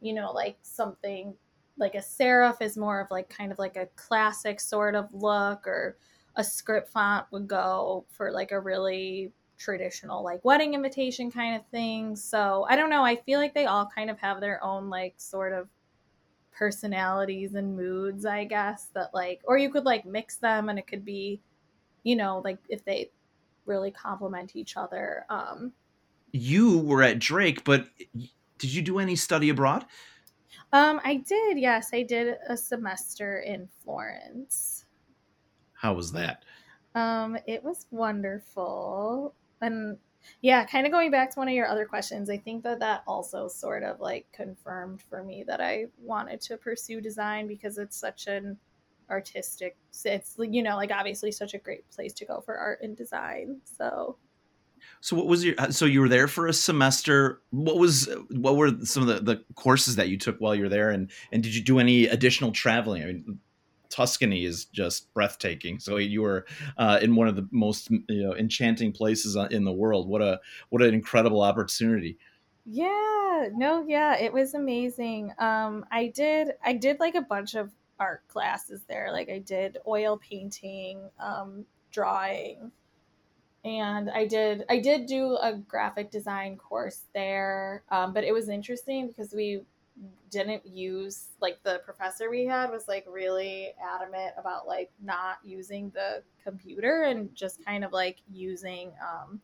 you 0.00 0.12
know 0.12 0.32
like 0.32 0.56
something 0.62 1.34
like 1.76 1.94
a 1.94 1.98
serif 1.98 2.60
is 2.60 2.76
more 2.76 3.00
of 3.00 3.10
like 3.10 3.28
kind 3.28 3.50
of 3.52 3.58
like 3.58 3.76
a 3.76 3.88
classic 3.96 4.60
sort 4.60 4.94
of 4.94 5.12
look 5.12 5.66
or 5.66 5.96
a 6.36 6.44
script 6.44 6.88
font 6.88 7.26
would 7.30 7.48
go 7.48 8.04
for 8.10 8.30
like 8.30 8.52
a 8.52 8.60
really 8.60 9.32
traditional 9.58 10.22
like 10.22 10.44
wedding 10.44 10.74
invitation 10.74 11.30
kind 11.30 11.56
of 11.56 11.66
thing. 11.68 12.16
So 12.16 12.66
i 12.68 12.76
don't 12.76 12.90
know 12.90 13.04
i 13.04 13.16
feel 13.16 13.40
like 13.40 13.54
they 13.54 13.66
all 13.66 13.88
kind 13.94 14.10
of 14.10 14.18
have 14.18 14.40
their 14.40 14.62
own 14.62 14.90
like 14.90 15.14
sort 15.16 15.52
of 15.52 15.68
personalities 16.54 17.54
and 17.54 17.76
moods 17.76 18.24
i 18.24 18.44
guess 18.44 18.88
that 18.94 19.12
like 19.12 19.40
or 19.44 19.58
you 19.58 19.68
could 19.68 19.84
like 19.84 20.06
mix 20.06 20.36
them 20.36 20.68
and 20.68 20.78
it 20.78 20.86
could 20.86 21.04
be 21.04 21.40
you 22.04 22.14
know 22.14 22.40
like 22.44 22.58
if 22.68 22.84
they 22.84 23.10
really 23.66 23.90
complement 23.90 24.54
each 24.54 24.76
other 24.76 25.24
um 25.30 25.72
you 26.30 26.78
were 26.78 27.02
at 27.02 27.18
drake 27.18 27.64
but 27.64 27.88
did 28.58 28.72
you 28.72 28.82
do 28.82 29.00
any 29.00 29.16
study 29.16 29.48
abroad 29.48 29.84
um, 30.74 31.00
I 31.04 31.16
did. 31.16 31.56
Yes, 31.56 31.90
I 31.92 32.02
did 32.02 32.36
a 32.48 32.56
semester 32.56 33.38
in 33.40 33.68
Florence. 33.84 34.86
How 35.72 35.94
was 35.94 36.10
that? 36.12 36.44
Um, 36.96 37.38
it 37.46 37.62
was 37.62 37.86
wonderful, 37.92 39.34
and 39.60 39.98
yeah, 40.40 40.64
kind 40.66 40.84
of 40.84 40.90
going 40.90 41.12
back 41.12 41.30
to 41.32 41.38
one 41.38 41.46
of 41.46 41.54
your 41.54 41.68
other 41.68 41.86
questions, 41.86 42.28
I 42.28 42.38
think 42.38 42.64
that 42.64 42.80
that 42.80 43.04
also 43.06 43.46
sort 43.46 43.84
of 43.84 44.00
like 44.00 44.26
confirmed 44.32 45.00
for 45.00 45.22
me 45.22 45.44
that 45.46 45.60
I 45.60 45.86
wanted 46.02 46.40
to 46.42 46.56
pursue 46.56 47.00
design 47.00 47.46
because 47.46 47.78
it's 47.78 47.96
such 47.96 48.26
an 48.26 48.58
artistic. 49.10 49.76
It's 50.04 50.34
you 50.38 50.64
know 50.64 50.74
like 50.74 50.90
obviously 50.90 51.30
such 51.30 51.54
a 51.54 51.58
great 51.58 51.88
place 51.92 52.12
to 52.14 52.24
go 52.24 52.40
for 52.40 52.56
art 52.56 52.80
and 52.82 52.96
design. 52.96 53.60
So 53.78 54.16
So 55.00 55.16
what 55.16 55.26
was 55.26 55.44
your? 55.44 55.54
Uh, 55.58 55.70
so 55.70 55.84
you 55.84 56.00
were 56.00 56.08
there 56.08 56.28
for 56.28 56.46
a 56.46 56.52
semester. 56.52 57.40
What 57.50 57.76
was? 57.76 58.08
What 58.30 58.56
were 58.56 58.70
some 58.84 59.08
of 59.08 59.08
the, 59.08 59.20
the 59.20 59.44
courses 59.54 59.96
that 59.96 60.08
you 60.08 60.18
took 60.18 60.38
while 60.38 60.54
you 60.54 60.62
were 60.62 60.68
there, 60.68 60.90
and 60.90 61.10
and 61.32 61.42
did 61.42 61.54
you 61.54 61.62
do 61.62 61.78
any 61.78 62.06
additional 62.06 62.52
traveling? 62.52 63.02
I 63.02 63.06
mean, 63.06 63.38
Tuscany 63.90 64.44
is 64.44 64.64
just 64.66 65.12
breathtaking. 65.14 65.78
So 65.78 65.98
you 65.98 66.22
were 66.22 66.46
uh, 66.78 66.98
in 67.00 67.14
one 67.14 67.28
of 67.28 67.36
the 67.36 67.46
most 67.50 67.90
you 67.90 68.22
know 68.22 68.34
enchanting 68.34 68.92
places 68.92 69.36
uh, 69.36 69.48
in 69.50 69.64
the 69.64 69.72
world. 69.72 70.08
What 70.08 70.22
a 70.22 70.40
what 70.70 70.82
an 70.82 70.94
incredible 70.94 71.42
opportunity. 71.42 72.18
Yeah, 72.66 73.48
no, 73.52 73.84
yeah, 73.86 74.16
it 74.18 74.32
was 74.32 74.54
amazing. 74.54 75.32
Um, 75.38 75.84
I 75.90 76.08
did 76.08 76.52
I 76.64 76.72
did 76.72 76.98
like 76.98 77.14
a 77.14 77.22
bunch 77.22 77.54
of 77.54 77.70
art 78.00 78.26
classes 78.28 78.82
there. 78.88 79.12
Like 79.12 79.28
I 79.28 79.38
did 79.38 79.78
oil 79.86 80.18
painting, 80.18 81.10
um, 81.20 81.64
drawing, 81.90 82.72
and 83.64 84.10
I 84.10 84.26
did 84.26 84.64
I 84.68 84.78
did 84.78 85.06
do 85.06 85.36
a 85.40 85.54
graphic 85.54 86.10
design 86.10 86.56
course 86.56 87.02
there. 87.14 87.82
Um, 87.90 88.12
but 88.12 88.24
it 88.24 88.32
was 88.32 88.48
interesting 88.48 89.08
because 89.08 89.32
we 89.32 89.62
didn't 90.30 90.66
use 90.66 91.28
like 91.40 91.62
the 91.62 91.80
professor 91.84 92.28
we 92.28 92.44
had 92.44 92.70
was 92.70 92.88
like 92.88 93.06
really 93.08 93.72
adamant 93.80 94.32
about 94.36 94.66
like 94.66 94.90
not 95.02 95.38
using 95.44 95.90
the 95.94 96.22
computer 96.42 97.04
and 97.04 97.32
just 97.34 97.64
kind 97.64 97.84
of 97.84 97.92
like 97.92 98.18
using 98.32 98.92
um 99.00 99.40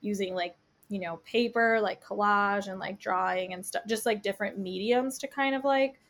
using 0.00 0.34
like 0.34 0.56
you 0.88 0.98
know 0.98 1.18
paper 1.18 1.78
like 1.80 2.02
collage 2.02 2.68
and 2.68 2.80
like 2.80 2.98
drawing 2.98 3.52
and 3.52 3.64
stuff 3.64 3.82
just 3.86 4.06
like 4.06 4.22
different 4.22 4.58
mediums 4.58 5.18
to 5.18 5.28
kind 5.28 5.54
of 5.54 5.64
like 5.64 6.00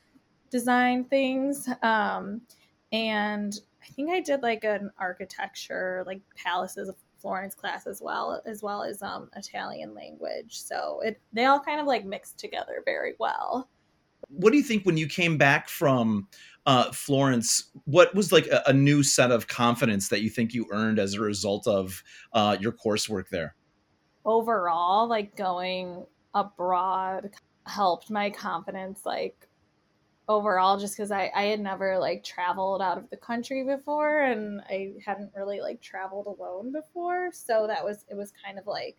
design 0.50 1.04
things 1.04 1.68
um 1.82 2.40
and 2.92 3.60
i 3.82 3.86
think 3.86 4.10
i 4.10 4.20
did 4.20 4.42
like 4.42 4.62
an 4.62 4.90
architecture 4.98 6.04
like 6.06 6.20
palaces 6.36 6.88
of 6.88 6.94
florence 7.24 7.54
class 7.54 7.86
as 7.86 8.02
well 8.02 8.42
as 8.44 8.62
well 8.62 8.82
as 8.82 9.02
um 9.02 9.30
italian 9.34 9.94
language 9.94 10.60
so 10.60 11.00
it 11.02 11.18
they 11.32 11.46
all 11.46 11.58
kind 11.58 11.80
of 11.80 11.86
like 11.86 12.04
mixed 12.04 12.38
together 12.38 12.82
very 12.84 13.14
well 13.18 13.66
what 14.28 14.50
do 14.50 14.58
you 14.58 14.62
think 14.62 14.84
when 14.84 14.98
you 14.98 15.06
came 15.06 15.38
back 15.38 15.70
from 15.70 16.28
uh, 16.66 16.90
Florence? 16.92 17.70
What 17.84 18.14
was 18.14 18.32
like 18.32 18.46
a, 18.46 18.62
a, 18.66 18.72
new 18.72 19.02
set 19.02 19.30
of 19.30 19.48
confidence 19.48 20.08
that 20.08 20.22
you 20.22 20.30
think 20.30 20.54
you 20.54 20.66
earned 20.70 20.98
as 20.98 21.14
a 21.14 21.20
result 21.20 21.66
of 21.66 22.02
uh, 22.32 22.56
your 22.60 22.72
coursework 22.72 23.28
there? 23.28 23.54
Overall, 24.24 25.06
like 25.06 25.36
going 25.36 26.06
abroad 26.32 27.30
helped 27.66 28.10
my 28.10 28.30
confidence, 28.30 29.02
like 29.04 29.48
overall, 30.28 30.78
just 30.78 30.96
because 30.96 31.10
I, 31.10 31.30
I 31.34 31.44
had 31.44 31.60
never 31.60 31.98
like 31.98 32.24
traveled 32.24 32.80
out 32.80 32.98
of 32.98 33.10
the 33.10 33.16
country 33.16 33.64
before 33.64 34.22
and 34.22 34.60
I 34.68 34.94
hadn't 35.04 35.32
really 35.36 35.60
like 35.60 35.80
traveled 35.80 36.26
alone 36.26 36.72
before. 36.72 37.30
So 37.32 37.66
that 37.66 37.84
was, 37.84 38.04
it 38.08 38.16
was 38.16 38.32
kind 38.44 38.58
of 38.58 38.66
like, 38.66 38.96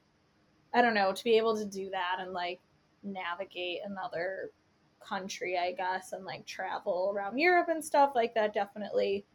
I 0.73 0.81
don't 0.81 0.93
know, 0.93 1.13
to 1.13 1.23
be 1.23 1.37
able 1.37 1.57
to 1.57 1.65
do 1.65 1.89
that 1.91 2.17
and 2.19 2.31
like 2.31 2.59
navigate 3.03 3.79
another 3.85 4.51
country, 4.99 5.57
I 5.57 5.71
guess, 5.71 6.13
and 6.13 6.25
like 6.25 6.45
travel 6.45 7.11
around 7.15 7.37
Europe 7.37 7.67
and 7.69 7.83
stuff 7.83 8.11
like 8.15 8.33
that 8.35 8.53
definitely 8.53 9.25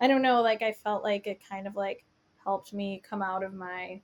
I 0.00 0.06
don't 0.06 0.22
know, 0.22 0.42
like 0.42 0.62
I 0.62 0.72
felt 0.72 1.02
like 1.02 1.26
it 1.26 1.40
kind 1.48 1.66
of 1.66 1.74
like 1.74 2.04
helped 2.44 2.72
me 2.72 3.02
come 3.08 3.22
out 3.22 3.42
of 3.42 3.52
my 3.52 4.00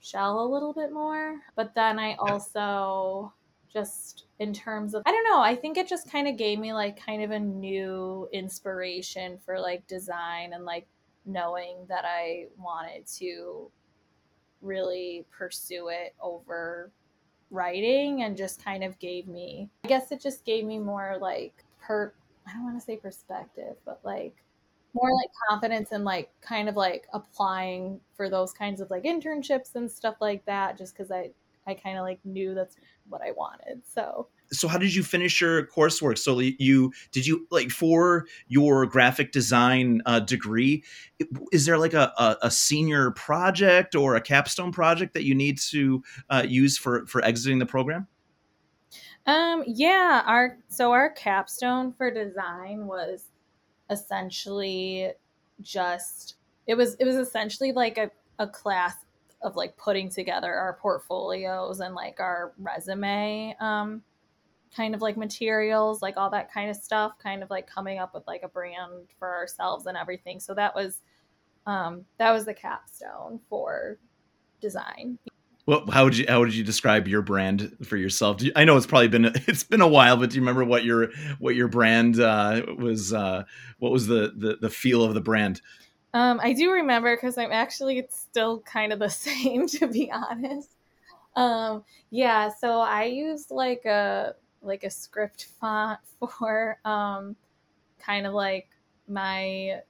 shell 0.00 0.40
a 0.40 0.52
little 0.52 0.72
bit 0.72 0.92
more. 0.92 1.40
But 1.54 1.74
then 1.74 1.98
I 1.98 2.14
also 2.16 3.32
just 3.72 4.24
in 4.38 4.52
terms 4.52 4.94
of 4.94 5.02
I 5.06 5.12
don't 5.12 5.24
know, 5.24 5.40
I 5.40 5.56
think 5.56 5.76
it 5.76 5.88
just 5.88 6.10
kind 6.10 6.28
of 6.28 6.36
gave 6.36 6.58
me 6.58 6.72
like 6.72 7.04
kind 7.04 7.22
of 7.22 7.30
a 7.30 7.38
new 7.38 8.28
inspiration 8.32 9.38
for 9.44 9.58
like 9.60 9.86
design 9.86 10.52
and 10.52 10.64
like 10.64 10.86
knowing 11.26 11.76
that 11.88 12.04
I 12.04 12.46
wanted 12.58 13.06
to 13.18 13.70
really 14.62 15.26
pursue 15.30 15.88
it 15.88 16.14
over 16.20 16.90
writing 17.50 18.22
and 18.22 18.36
just 18.36 18.64
kind 18.64 18.84
of 18.84 18.98
gave 18.98 19.26
me 19.26 19.68
I 19.84 19.88
guess 19.88 20.12
it 20.12 20.20
just 20.20 20.44
gave 20.44 20.64
me 20.64 20.78
more 20.78 21.16
like 21.20 21.64
per 21.80 22.12
I 22.46 22.52
don't 22.52 22.64
want 22.64 22.78
to 22.78 22.84
say 22.84 22.96
perspective, 22.96 23.76
but 23.84 24.00
like 24.04 24.34
more 24.94 25.10
like 25.14 25.30
confidence 25.48 25.92
and 25.92 26.04
like 26.04 26.30
kind 26.40 26.68
of 26.68 26.76
like 26.76 27.06
applying 27.12 28.00
for 28.14 28.28
those 28.28 28.52
kinds 28.52 28.80
of 28.80 28.90
like 28.90 29.04
internships 29.04 29.74
and 29.76 29.90
stuff 29.90 30.16
like 30.20 30.44
that 30.46 30.76
just 30.76 30.96
cuz 30.96 31.10
I 31.10 31.30
I 31.66 31.74
kind 31.74 31.98
of 31.98 32.02
like 32.02 32.24
knew 32.24 32.54
that's 32.54 32.76
what 33.10 33.22
I 33.22 33.32
wanted. 33.32 33.82
So 33.92 34.28
so 34.52 34.68
how 34.68 34.78
did 34.78 34.94
you 34.94 35.02
finish 35.02 35.40
your 35.40 35.66
coursework 35.66 36.18
so 36.18 36.38
you 36.38 36.92
did 37.12 37.26
you 37.26 37.46
like 37.50 37.70
for 37.70 38.26
your 38.48 38.86
graphic 38.86 39.32
design 39.32 40.02
uh, 40.06 40.20
degree 40.20 40.82
is 41.52 41.66
there 41.66 41.78
like 41.78 41.94
a, 41.94 42.12
a, 42.18 42.36
a, 42.42 42.50
senior 42.50 43.12
project 43.12 43.94
or 43.94 44.16
a 44.16 44.20
capstone 44.20 44.72
project 44.72 45.14
that 45.14 45.24
you 45.24 45.34
need 45.34 45.58
to 45.58 46.02
uh, 46.30 46.44
use 46.46 46.76
for 46.76 47.06
for 47.06 47.24
exiting 47.24 47.58
the 47.58 47.66
program 47.66 48.06
um 49.26 49.62
yeah 49.66 50.22
our 50.26 50.58
so 50.68 50.92
our 50.92 51.10
capstone 51.10 51.92
for 51.92 52.10
design 52.10 52.86
was 52.86 53.26
essentially 53.90 55.12
just 55.60 56.36
it 56.66 56.74
was 56.74 56.94
it 56.94 57.04
was 57.04 57.16
essentially 57.16 57.72
like 57.72 57.98
a, 57.98 58.10
a 58.38 58.46
class 58.46 58.94
of 59.42 59.56
like 59.56 59.76
putting 59.76 60.10
together 60.10 60.52
our 60.52 60.78
portfolios 60.80 61.80
and 61.80 61.94
like 61.94 62.20
our 62.20 62.52
resume 62.58 63.56
um 63.60 64.02
kind 64.74 64.94
of 64.94 65.02
like 65.02 65.16
materials, 65.16 66.00
like 66.02 66.16
all 66.16 66.30
that 66.30 66.52
kind 66.52 66.70
of 66.70 66.76
stuff, 66.76 67.12
kind 67.22 67.42
of 67.42 67.50
like 67.50 67.66
coming 67.66 67.98
up 67.98 68.14
with 68.14 68.26
like 68.26 68.42
a 68.42 68.48
brand 68.48 69.08
for 69.18 69.28
ourselves 69.28 69.86
and 69.86 69.96
everything. 69.96 70.40
So 70.40 70.54
that 70.54 70.74
was 70.74 71.00
um 71.66 72.04
that 72.18 72.32
was 72.32 72.44
the 72.44 72.54
capstone 72.54 73.40
for 73.48 73.98
design. 74.60 75.18
Well, 75.66 75.86
how 75.90 76.04
would 76.04 76.16
you 76.16 76.24
how 76.28 76.40
would 76.40 76.54
you 76.54 76.64
describe 76.64 77.06
your 77.06 77.22
brand 77.22 77.76
for 77.84 77.96
yourself? 77.96 78.42
You, 78.42 78.52
I 78.56 78.64
know 78.64 78.76
it's 78.76 78.86
probably 78.86 79.08
been 79.08 79.24
it's 79.46 79.64
been 79.64 79.80
a 79.80 79.88
while, 79.88 80.16
but 80.16 80.30
do 80.30 80.36
you 80.36 80.42
remember 80.42 80.64
what 80.64 80.84
your 80.84 81.10
what 81.38 81.54
your 81.54 81.68
brand 81.68 82.18
uh, 82.20 82.62
was? 82.78 83.12
Uh, 83.12 83.44
what 83.78 83.92
was 83.92 84.06
the, 84.06 84.32
the 84.36 84.56
the 84.60 84.70
feel 84.70 85.04
of 85.04 85.14
the 85.14 85.20
brand? 85.20 85.60
Um, 86.12 86.40
I 86.42 86.52
do 86.52 86.72
remember 86.72 87.14
because 87.14 87.38
I'm 87.38 87.52
actually 87.52 87.98
it's 87.98 88.18
still 88.18 88.60
kind 88.60 88.92
of 88.92 88.98
the 88.98 89.08
same, 89.10 89.66
to 89.68 89.86
be 89.86 90.10
honest. 90.10 90.70
Um, 91.36 91.84
yeah, 92.10 92.50
so 92.50 92.80
I 92.80 93.04
used 93.04 93.50
like 93.50 93.84
a 93.84 94.34
like 94.62 94.84
a 94.84 94.90
script 94.90 95.46
font 95.60 96.00
for 96.38 96.78
um, 96.84 97.36
kind 98.00 98.26
of 98.26 98.34
like 98.34 98.68
my 99.08 99.80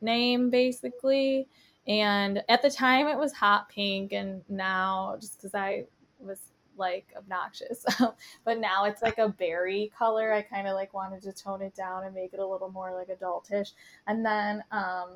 name 0.00 0.50
basically. 0.50 1.48
And 1.86 2.42
at 2.50 2.60
the 2.60 2.70
time 2.70 3.06
it 3.08 3.18
was 3.18 3.32
hot 3.32 3.68
pink, 3.68 4.12
and 4.12 4.42
now 4.48 5.16
just 5.20 5.38
because 5.38 5.54
I 5.54 5.84
was 6.18 6.38
like 6.76 7.06
obnoxious, 7.16 7.84
but 8.44 8.58
now 8.58 8.84
it's 8.84 9.02
like 9.02 9.18
a 9.18 9.28
berry 9.28 9.90
color. 9.98 10.32
I 10.32 10.42
kind 10.42 10.68
of 10.68 10.74
like 10.74 10.94
wanted 10.94 11.22
to 11.22 11.32
tone 11.32 11.62
it 11.62 11.74
down 11.74 12.04
and 12.04 12.14
make 12.14 12.34
it 12.34 12.40
a 12.40 12.46
little 12.46 12.70
more 12.70 12.92
like 12.94 13.08
adultish. 13.08 13.72
And 14.06 14.24
then 14.24 14.62
um, 14.70 15.08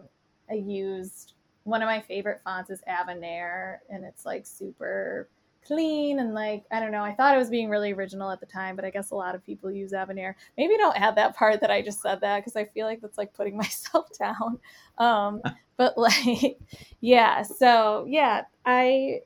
I 0.52 0.56
used 0.56 1.32
one 1.64 1.82
of 1.82 1.86
my 1.86 2.00
favorite 2.00 2.40
fonts 2.44 2.70
is 2.70 2.82
Avenir, 2.86 3.80
and 3.88 4.04
it's 4.04 4.26
like 4.26 4.44
super 4.46 5.28
clean 5.64 6.18
and 6.18 6.34
like 6.34 6.64
I 6.70 6.80
don't 6.80 6.92
know. 6.92 7.04
I 7.04 7.14
thought 7.14 7.34
it 7.34 7.38
was 7.38 7.50
being 7.50 7.70
really 7.70 7.92
original 7.92 8.30
at 8.30 8.40
the 8.40 8.46
time, 8.46 8.76
but 8.76 8.84
I 8.84 8.90
guess 8.90 9.10
a 9.10 9.14
lot 9.14 9.34
of 9.34 9.46
people 9.46 9.70
use 9.70 9.92
Avenir. 9.92 10.36
Maybe 10.58 10.76
don't 10.76 11.00
add 11.00 11.16
that 11.16 11.36
part 11.36 11.60
that 11.60 11.70
I 11.70 11.82
just 11.82 12.02
said 12.02 12.20
that 12.20 12.40
because 12.40 12.56
I 12.56 12.64
feel 12.64 12.86
like 12.86 13.00
that's 13.00 13.18
like 13.18 13.32
putting 13.32 13.56
myself 13.64 14.08
down. 14.18 14.58
Um, 14.98 15.40
but 15.76 15.96
like, 15.96 16.58
yeah. 17.00 17.42
So 17.42 18.04
yeah, 18.08 18.42
I 18.66 19.20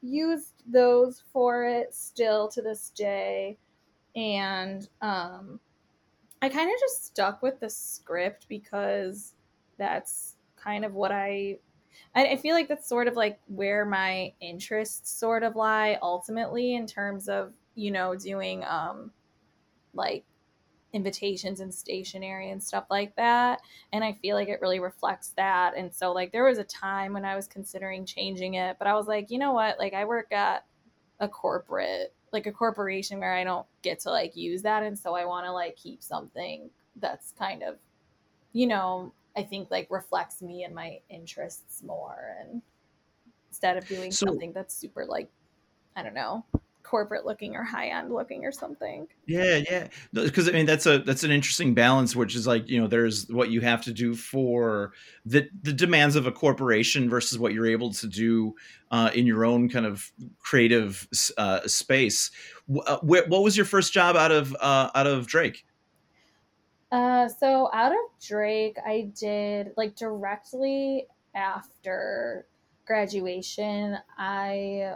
used 0.00 0.62
those 0.66 1.22
for 1.32 1.66
it 1.66 1.94
still 1.94 2.48
to 2.48 2.62
this 2.62 2.90
day, 2.90 3.58
and 4.16 4.88
um, 5.02 5.60
I 6.40 6.48
kind 6.48 6.70
of 6.72 6.80
just 6.80 7.04
stuck 7.04 7.42
with 7.42 7.60
the 7.60 7.68
script 7.68 8.46
because 8.48 9.34
that's 9.76 10.29
kind 10.62 10.84
of 10.84 10.94
what 10.94 11.12
I 11.12 11.58
I, 12.14 12.36
feel 12.36 12.54
like 12.54 12.68
that's 12.68 12.88
sort 12.88 13.08
of 13.08 13.14
like 13.14 13.38
where 13.46 13.84
my 13.84 14.32
interests 14.40 15.12
sort 15.12 15.42
of 15.42 15.54
lie 15.54 15.98
ultimately 16.02 16.74
in 16.74 16.86
terms 16.86 17.28
of 17.28 17.52
you 17.74 17.90
know 17.90 18.14
doing 18.16 18.64
um 18.64 19.12
like 19.94 20.24
invitations 20.92 21.60
and 21.60 21.72
stationery 21.72 22.50
and 22.50 22.62
stuff 22.62 22.84
like 22.90 23.14
that. 23.16 23.60
And 23.92 24.02
i 24.02 24.12
feel 24.20 24.34
like 24.34 24.48
it 24.48 24.60
really 24.60 24.80
reflects 24.80 25.32
that. 25.36 25.76
And 25.76 25.94
so 25.94 26.12
like 26.12 26.32
there 26.32 26.44
was 26.44 26.58
a 26.58 26.64
time 26.64 27.12
when 27.12 27.24
i 27.24 27.36
was 27.36 27.46
considering 27.46 28.04
changing 28.04 28.54
it 28.54 28.76
but 28.78 28.88
i 28.88 28.94
was 28.94 29.06
like 29.06 29.30
you 29.30 29.38
know 29.38 29.52
what? 29.52 29.78
Like 29.78 29.94
i 29.94 30.04
work 30.04 30.32
at 30.32 30.64
a 31.20 31.28
corporate 31.28 32.14
like 32.32 32.46
a 32.46 32.52
corporation 32.52 33.18
where 33.18 33.34
i 33.34 33.44
don't 33.44 33.66
get 33.82 34.00
to 34.00 34.10
like 34.10 34.36
use 34.36 34.62
that. 34.62 34.82
And 34.82 34.98
so 34.98 35.14
i 35.14 35.24
want 35.24 35.46
to 35.46 35.52
like 35.52 35.76
keep 35.76 36.02
something 36.02 36.70
that's 36.96 37.32
kind 37.38 37.62
of 37.62 37.76
you 38.52 38.66
know 38.66 39.12
I 39.36 39.42
think 39.42 39.70
like 39.70 39.88
reflects 39.90 40.42
me 40.42 40.64
and 40.64 40.74
my 40.74 40.98
interests 41.08 41.82
more 41.82 42.36
and 42.40 42.62
instead 43.48 43.76
of 43.76 43.86
doing 43.86 44.10
so, 44.10 44.26
something 44.26 44.52
that's 44.52 44.74
super 44.74 45.04
like 45.06 45.30
I 45.96 46.02
don't 46.02 46.14
know, 46.14 46.44
corporate 46.82 47.24
looking 47.24 47.54
or 47.56 47.62
high 47.62 47.88
end 47.88 48.12
looking 48.12 48.44
or 48.44 48.52
something. 48.52 49.06
Yeah, 49.26 49.60
yeah. 49.70 49.88
Because 50.12 50.48
I 50.48 50.52
mean 50.52 50.66
that's 50.66 50.86
a 50.86 50.98
that's 50.98 51.24
an 51.24 51.30
interesting 51.30 51.74
balance, 51.74 52.16
which 52.16 52.34
is 52.34 52.46
like 52.46 52.68
you 52.68 52.80
know 52.80 52.86
there's 52.86 53.28
what 53.28 53.50
you 53.50 53.60
have 53.60 53.82
to 53.82 53.92
do 53.92 54.14
for 54.14 54.92
the 55.24 55.48
the 55.62 55.72
demands 55.72 56.16
of 56.16 56.26
a 56.26 56.32
corporation 56.32 57.08
versus 57.08 57.38
what 57.38 57.52
you're 57.52 57.66
able 57.66 57.92
to 57.94 58.06
do 58.08 58.54
uh, 58.90 59.10
in 59.14 59.26
your 59.26 59.44
own 59.44 59.68
kind 59.68 59.86
of 59.86 60.10
creative 60.38 61.06
uh, 61.38 61.60
space. 61.66 62.30
Uh, 62.86 62.98
wh- 62.98 63.28
what 63.28 63.42
was 63.42 63.56
your 63.56 63.66
first 63.66 63.92
job 63.92 64.16
out 64.16 64.32
of 64.32 64.56
uh, 64.60 64.90
out 64.94 65.06
of 65.06 65.26
Drake? 65.26 65.64
Uh, 66.92 67.28
so 67.28 67.70
out 67.72 67.92
of 67.92 67.98
Drake, 68.20 68.76
I 68.84 69.10
did 69.18 69.72
like 69.76 69.94
directly 69.94 71.06
after 71.34 72.46
graduation, 72.84 73.96
I 74.18 74.94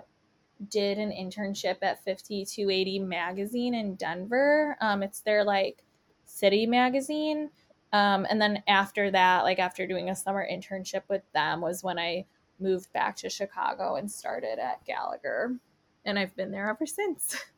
did 0.68 0.98
an 0.98 1.10
internship 1.10 1.76
at 1.82 2.04
5280 2.04 2.98
magazine 3.00 3.74
in 3.74 3.94
Denver. 3.94 4.76
Um, 4.80 5.02
it's 5.02 5.20
their 5.20 5.44
like 5.44 5.84
city 6.24 6.66
magazine. 6.66 7.50
Um, 7.92 8.26
and 8.28 8.40
then 8.40 8.62
after 8.66 9.10
that, 9.12 9.44
like 9.44 9.60
after 9.60 9.86
doing 9.86 10.10
a 10.10 10.16
summer 10.16 10.46
internship 10.50 11.02
with 11.08 11.22
them, 11.32 11.60
was 11.60 11.84
when 11.84 11.98
I 11.98 12.26
moved 12.58 12.92
back 12.92 13.14
to 13.16 13.30
Chicago 13.30 13.96
and 13.96 14.10
started 14.10 14.58
at 14.58 14.84
Gallagher. 14.84 15.56
And 16.04 16.18
I've 16.18 16.34
been 16.34 16.50
there 16.50 16.68
ever 16.68 16.86
since. 16.86 17.36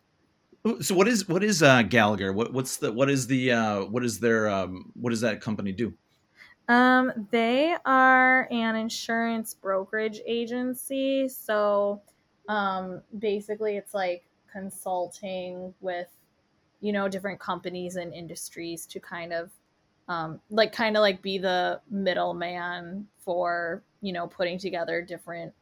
So 0.81 0.95
what 0.95 1.07
is 1.07 1.29
what 1.29 1.45
is 1.45 1.63
uh, 1.63 1.83
Gallagher? 1.83 2.33
What 2.33 2.53
what's 2.53 2.77
the 2.79 2.93
what 2.93 3.09
is 3.09 3.27
the 3.27 3.53
uh, 3.53 3.85
what 3.85 4.05
is 4.05 4.19
their 4.19 4.49
um, 4.49 4.91
what 4.95 5.11
does 5.11 5.21
that 5.21 5.41
company 5.41 5.73
do? 5.73 5.95
Um, 6.69 7.29
they 7.31 7.77
are 7.85 8.49
an 8.51 8.75
insurance 8.75 9.55
brokerage 9.55 10.21
agency. 10.27 11.29
So 11.29 12.03
um, 12.49 13.03
basically, 13.19 13.77
it's 13.77 13.95
like 13.95 14.25
consulting 14.51 15.75
with, 15.81 16.09
you 16.81 16.93
know, 16.93 17.09
different 17.09 17.39
companies 17.39 17.97
and 17.97 18.13
industries 18.13 18.87
to 18.87 19.01
kind 19.01 19.33
of, 19.33 19.51
um, 20.09 20.41
like, 20.51 20.73
kind 20.73 20.97
of 20.97 21.03
like 21.03 21.23
be 21.23 21.39
the 21.39 21.81
middleman 21.91 23.07
for, 23.19 23.83
you 24.01 24.13
know, 24.13 24.27
putting 24.27 24.59
together 24.59 25.03
different 25.03 25.53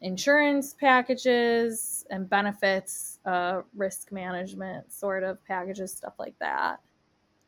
insurance 0.00 0.74
packages 0.74 2.06
and 2.10 2.28
benefits, 2.30 3.09
uh, 3.24 3.62
risk 3.74 4.12
management 4.12 4.92
sort 4.92 5.22
of 5.22 5.44
packages, 5.44 5.92
stuff 5.92 6.14
like 6.18 6.34
that. 6.40 6.80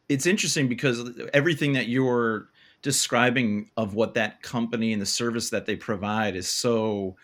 It's 0.09 0.27
interesting 0.27 0.69
because 0.69 1.11
everything 1.33 1.73
that 1.75 1.89
you're 1.89 2.49
describing 2.83 3.71
of 3.77 3.95
what 3.95 4.15
that 4.15 4.43
company 4.43 4.93
and 4.93 5.01
the 5.01 5.07
service 5.07 5.51
that 5.51 5.67
they 5.67 5.77
provide 5.77 6.37
is 6.37 6.49
so 6.49 7.17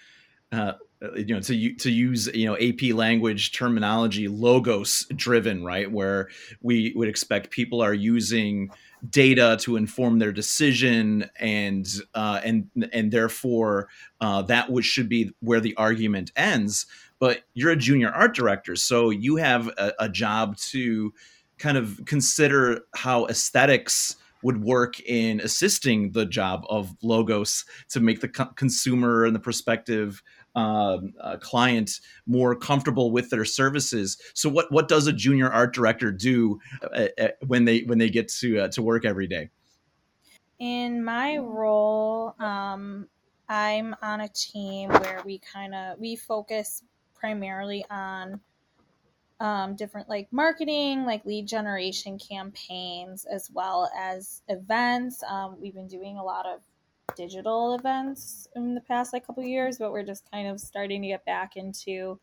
uh, 0.53 0.73
you 1.17 1.35
know 1.35 1.41
to 1.41 1.75
to 1.75 1.91
use 1.91 2.29
you 2.35 2.47
know 2.47 2.57
AP 2.57 2.95
language 2.95 3.53
terminology 3.53 4.27
logos 4.29 5.07
driven 5.15 5.65
right 5.65 5.91
where 5.91 6.29
we 6.63 6.93
would 6.97 7.09
expect 7.09 7.51
people 7.51 7.81
are 7.81 7.95
using 7.95 8.71
data 9.11 9.57
to 9.61 9.77
inform 9.77 10.19
their 10.19 10.33
decision 10.33 11.29
and 11.39 11.87
uh, 12.15 12.41
and 12.45 12.69
and 12.93 13.13
therefore 13.13 13.89
uh, 14.21 14.43
that 14.43 14.71
which 14.71 14.87
should 14.87 15.09
be 15.09 15.31
where 15.41 15.61
the 15.61 15.75
argument 15.77 16.33
ends 16.35 16.87
but 17.19 17.43
you're 17.55 17.73
a 17.73 17.77
junior 17.77 18.11
art 18.11 18.35
director 18.35 18.77
so 18.77 19.11
you 19.11 19.37
have 19.37 19.69
a, 19.79 19.93
a 20.01 20.09
job 20.09 20.57
to 20.57 21.13
kind 21.59 21.77
of 21.77 22.01
consider 22.07 22.81
how 22.95 23.27
aesthetics 23.27 24.17
would 24.43 24.63
work 24.63 25.01
in 25.01 25.41
assisting 25.41 26.13
the 26.13 26.25
job 26.25 26.65
of 26.69 26.95
logos 27.03 27.65
to 27.89 28.01
make 28.01 28.21
the 28.21 28.29
co- 28.29 28.47
consumer 28.55 29.25
and 29.25 29.35
the 29.35 29.41
prospective 29.41 30.23
um, 30.55 31.13
uh, 31.21 31.37
client 31.39 32.01
more 32.27 32.55
comfortable 32.55 33.11
with 33.11 33.31
their 33.31 33.45
services. 33.45 34.17
So, 34.35 34.49
what 34.49 34.71
what 34.73 34.89
does 34.89 35.07
a 35.07 35.13
junior 35.13 35.51
art 35.51 35.75
director 35.75 36.11
do 36.11 36.59
uh, 36.83 37.09
uh, 37.19 37.29
when 37.47 37.65
they 37.65 37.81
when 37.81 37.99
they 37.99 38.11
get 38.11 38.29
to 38.41 38.61
uh, 38.61 38.69
to 38.69 38.83
work 38.83 39.05
every 39.05 39.27
day? 39.27 39.51
In 40.59 41.05
my 41.05 41.37
role, 41.37 42.35
um, 42.41 43.07
I'm 43.49 43.95
on 44.03 44.23
a 44.23 44.29
team 44.29 44.91
where 44.91 45.23
we 45.25 45.39
kind 45.39 45.75
of 45.75 45.99
we 45.99 46.17
focus 46.17 46.83
primarily 47.19 47.85
on 47.91 48.41
um, 49.41 49.77
different 49.77 50.09
like 50.09 50.29
marketing, 50.33 51.05
like 51.05 51.25
lead 51.25 51.47
generation 51.47 52.19
campaigns, 52.19 53.25
as 53.25 53.51
well 53.53 53.91
as 53.97 54.43
events. 54.49 55.23
Um, 55.23 55.57
we've 55.61 55.75
been 55.75 55.89
doing 55.89 56.17
a 56.19 56.25
lot 56.25 56.47
of 56.47 56.61
digital 57.17 57.75
events 57.75 58.49
in 58.57 58.75
the 58.75 58.81
past 58.81 59.13
like 59.13 59.27
couple 59.27 59.43
years, 59.43 59.79
but 59.79 59.93
we're 59.93 60.05
just 60.05 60.31
kind 60.31 60.49
of 60.49 60.61
starting 60.61 61.03
to 61.03 61.09
get 61.09 61.25
back 61.25 61.57
into 61.57 62.19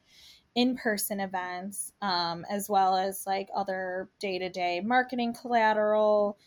in-person 0.55 1.19
events, 1.19 1.91
um, 2.01 2.45
as 2.49 2.69
well 2.69 2.95
as 2.95 3.23
like 3.27 3.49
other 3.55 4.07
day-to-day 4.19 4.81
marketing 4.81 5.33
collateral. 5.33 6.37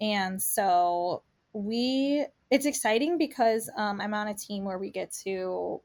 And 0.00 0.40
so 0.40 1.22
we, 1.52 2.24
it's 2.50 2.66
exciting 2.66 3.18
because 3.18 3.70
um, 3.76 4.00
I'm 4.00 4.14
on 4.14 4.28
a 4.28 4.34
team 4.34 4.64
where 4.64 4.78
we 4.78 4.90
get 4.90 5.12
to 5.24 5.82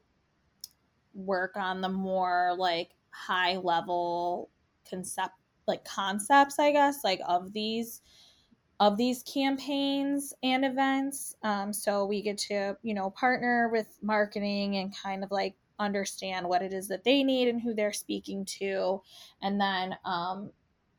work 1.14 1.52
on 1.56 1.80
the 1.80 1.88
more 1.88 2.54
like 2.58 2.90
high 3.10 3.56
level 3.56 4.50
concept 4.88 5.34
like 5.66 5.84
concepts 5.84 6.58
i 6.58 6.72
guess 6.72 7.04
like 7.04 7.20
of 7.26 7.52
these 7.52 8.02
of 8.80 8.96
these 8.96 9.22
campaigns 9.22 10.34
and 10.42 10.64
events. 10.64 11.36
Um, 11.44 11.72
so 11.72 12.06
we 12.06 12.22
get 12.22 12.38
to 12.38 12.76
you 12.82 12.92
know 12.92 13.10
partner 13.10 13.68
with 13.70 13.86
marketing 14.02 14.76
and 14.76 14.92
kind 14.96 15.22
of 15.22 15.30
like 15.30 15.54
understand 15.78 16.46
what 16.48 16.60
it 16.60 16.72
is 16.72 16.88
that 16.88 17.04
they 17.04 17.22
need 17.22 17.48
and 17.48 17.62
who 17.62 17.72
they're 17.72 17.92
speaking 17.92 18.44
to. 18.44 19.00
And 19.42 19.60
then 19.60 19.96
um, 20.04 20.50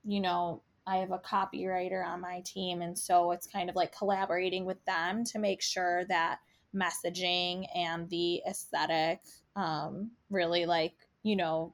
you 0.05 0.21
know 0.21 0.61
i 0.87 0.97
have 0.97 1.11
a 1.11 1.19
copywriter 1.19 2.05
on 2.05 2.21
my 2.21 2.41
team 2.45 2.81
and 2.81 2.97
so 2.97 3.31
it's 3.31 3.47
kind 3.47 3.69
of 3.69 3.75
like 3.75 3.95
collaborating 3.95 4.65
with 4.65 4.83
them 4.85 5.23
to 5.25 5.39
make 5.39 5.61
sure 5.61 6.05
that 6.05 6.39
messaging 6.75 7.65
and 7.75 8.09
the 8.09 8.41
aesthetic 8.47 9.21
um, 9.55 10.11
really 10.29 10.65
like 10.65 10.93
you 11.23 11.35
know 11.35 11.73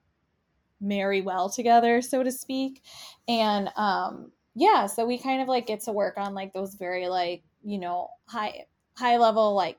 marry 0.80 1.22
well 1.22 1.50
together 1.50 2.02
so 2.02 2.24
to 2.24 2.32
speak. 2.32 2.82
And 3.28 3.70
um 3.76 4.32
yeah 4.54 4.86
so 4.86 5.06
we 5.06 5.18
kind 5.18 5.42
of 5.42 5.48
like 5.48 5.68
get 5.68 5.82
to 5.82 5.92
work 5.92 6.18
on 6.18 6.34
like 6.34 6.54
those 6.54 6.76
very 6.76 7.08
like 7.08 7.44
you 7.64 7.80
know 7.80 8.10
high 8.28 8.66
high 8.98 9.18
level 9.18 9.56
like 9.56 9.78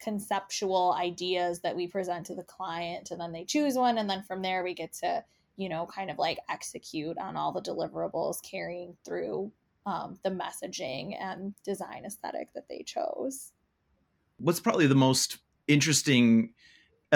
conceptual 0.00 0.94
ideas 0.98 1.60
that 1.60 1.76
we 1.76 1.86
present 1.86 2.26
to 2.26 2.34
the 2.34 2.42
client 2.42 3.10
and 3.10 3.20
then 3.20 3.32
they 3.32 3.44
choose 3.44 3.74
one 3.76 3.98
and 3.98 4.08
then 4.08 4.22
from 4.22 4.42
there 4.42 4.62
we 4.62 4.74
get 4.74 4.92
to 4.92 5.22
you 5.56 5.68
know 5.68 5.86
kind 5.86 6.10
of 6.10 6.18
like 6.18 6.38
execute 6.48 7.16
on 7.18 7.36
all 7.36 7.52
the 7.52 7.62
deliverables 7.62 8.42
carrying 8.42 8.94
through 9.04 9.50
um, 9.86 10.18
the 10.24 10.30
messaging 10.30 11.16
and 11.18 11.54
design 11.64 12.04
aesthetic 12.04 12.48
that 12.54 12.68
they 12.68 12.82
chose. 12.84 13.52
What's 14.38 14.60
probably 14.60 14.88
the 14.88 14.96
most 14.96 15.38
interesting 15.68 16.52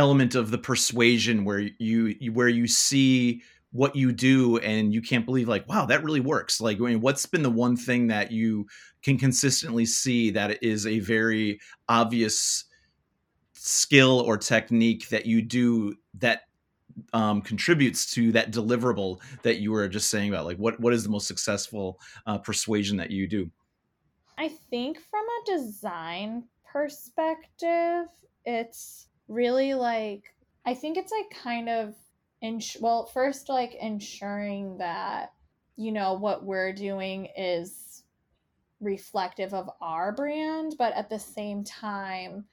element 0.01 0.35
of 0.35 0.51
the 0.51 0.59
persuasion 0.59 1.45
where 1.45 1.69
you 1.79 2.33
where 2.33 2.49
you 2.49 2.67
see 2.67 3.43
what 3.73 3.95
you 3.95 4.11
do 4.11 4.57
and 4.59 4.93
you 4.93 5.01
can't 5.01 5.25
believe 5.25 5.47
like 5.47 5.69
wow 5.69 5.87
that 5.87 6.03
really 6.03 6.21
works. 6.21 6.61
Like 6.61 6.79
I 6.79 6.85
mean, 6.85 7.01
what's 7.01 7.27
been 7.27 7.43
the 7.43 7.51
one 7.51 7.77
thing 7.77 8.09
that 8.09 8.33
you 8.33 8.67
can 9.03 9.19
consistently 9.19 9.87
see 9.87 10.31
that 10.31 10.63
is 10.63 10.87
a 10.87 10.99
very 10.99 11.61
obvious 11.89 12.65
skill 13.53 14.21
or 14.21 14.39
technique 14.39 15.09
that 15.11 15.27
you 15.27 15.43
do 15.43 15.95
that 16.15 16.43
um, 17.13 17.43
contributes 17.43 18.11
to 18.15 18.33
that 18.33 18.51
deliverable 18.51 19.21
that 19.43 19.61
you 19.61 19.71
were 19.71 19.87
just 19.87 20.11
saying 20.11 20.31
about? 20.31 20.47
Like 20.47 20.57
what 20.57 20.81
what 20.81 20.95
is 20.95 21.05
the 21.05 21.11
most 21.11 21.29
successful 21.29 22.01
uh, 22.27 22.39
persuasion 22.39 22.97
that 22.97 23.11
you 23.11 23.29
do? 23.29 23.51
I 24.39 24.49
think 24.71 24.99
from 24.99 25.27
a 25.27 25.57
design 25.59 26.45
perspective 26.73 28.07
it's 28.45 29.10
really 29.31 29.75
like 29.75 30.35
I 30.67 30.75
think 30.75 30.99
it's 30.99 31.13
like 31.13 31.43
kind 31.43 31.69
of 31.69 31.95
ins- 32.43 32.77
well 32.81 33.07
first 33.07 33.49
like 33.49 33.75
ensuring 33.81 34.79
that 34.79 35.33
you 35.77 35.93
know 35.93 36.15
what 36.15 36.45
we're 36.45 36.73
doing 36.73 37.29
is 37.37 38.03
reflective 38.81 39.55
of 39.55 39.71
our 39.81 40.13
brand 40.13 40.75
but 40.79 40.93
at 40.95 41.09
the 41.09 41.19
same 41.19 41.63
time 41.65 42.45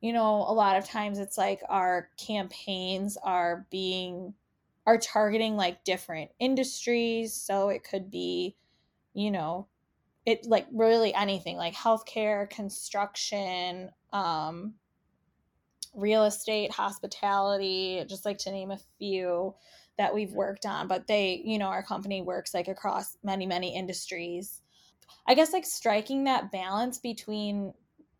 you 0.00 0.12
know 0.12 0.44
a 0.48 0.52
lot 0.52 0.76
of 0.76 0.88
times 0.88 1.18
it's 1.18 1.38
like 1.38 1.60
our 1.68 2.08
campaigns 2.18 3.16
are 3.22 3.66
being 3.70 4.34
are 4.86 4.98
targeting 4.98 5.56
like 5.56 5.84
different 5.84 6.30
industries 6.40 7.32
so 7.32 7.68
it 7.68 7.84
could 7.84 8.10
be 8.10 8.56
you 9.12 9.30
know 9.30 9.66
it 10.26 10.46
like 10.46 10.66
really 10.72 11.14
anything 11.14 11.56
like 11.56 11.74
healthcare 11.74 12.48
construction 12.50 13.90
um 14.12 14.74
real 15.94 16.24
estate, 16.24 16.72
hospitality, 16.72 18.04
just 18.08 18.24
like 18.24 18.38
to 18.38 18.50
name 18.50 18.70
a 18.70 18.80
few 18.98 19.54
that 19.96 20.14
we've 20.14 20.32
worked 20.32 20.66
on. 20.66 20.88
But 20.88 21.06
they, 21.06 21.40
you 21.44 21.58
know, 21.58 21.66
our 21.66 21.82
company 21.82 22.22
works 22.22 22.54
like 22.54 22.68
across 22.68 23.16
many, 23.22 23.46
many 23.46 23.74
industries. 23.74 24.60
I 25.26 25.34
guess 25.34 25.52
like 25.52 25.66
striking 25.66 26.24
that 26.24 26.50
balance 26.50 26.98
between 26.98 27.74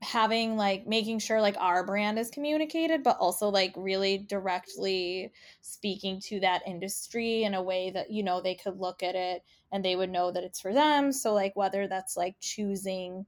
having 0.05 0.57
like 0.57 0.87
making 0.87 1.19
sure 1.19 1.41
like 1.41 1.57
our 1.59 1.85
brand 1.85 2.19
is 2.19 2.31
communicated 2.31 3.03
but 3.03 3.17
also 3.19 3.49
like 3.49 3.73
really 3.75 4.19
directly 4.19 5.33
speaking 5.63 6.21
to 6.21 6.39
that 6.41 6.61
industry 6.67 7.43
in 7.43 7.55
a 7.55 7.63
way 7.63 7.91
that 7.91 8.11
you 8.11 8.23
know 8.23 8.41
they 8.41 8.55
could 8.55 8.79
look 8.79 9.03
at 9.03 9.15
it 9.15 9.43
and 9.73 9.83
they 9.83 9.97
would 9.97 10.11
know 10.11 10.31
that 10.31 10.45
it's 10.45 10.61
for 10.61 10.75
them 10.75 11.11
so 11.11 11.33
like 11.33 11.57
whether 11.57 11.89
that's 11.89 12.19
like 12.19 12.37
choosing 12.39 13.25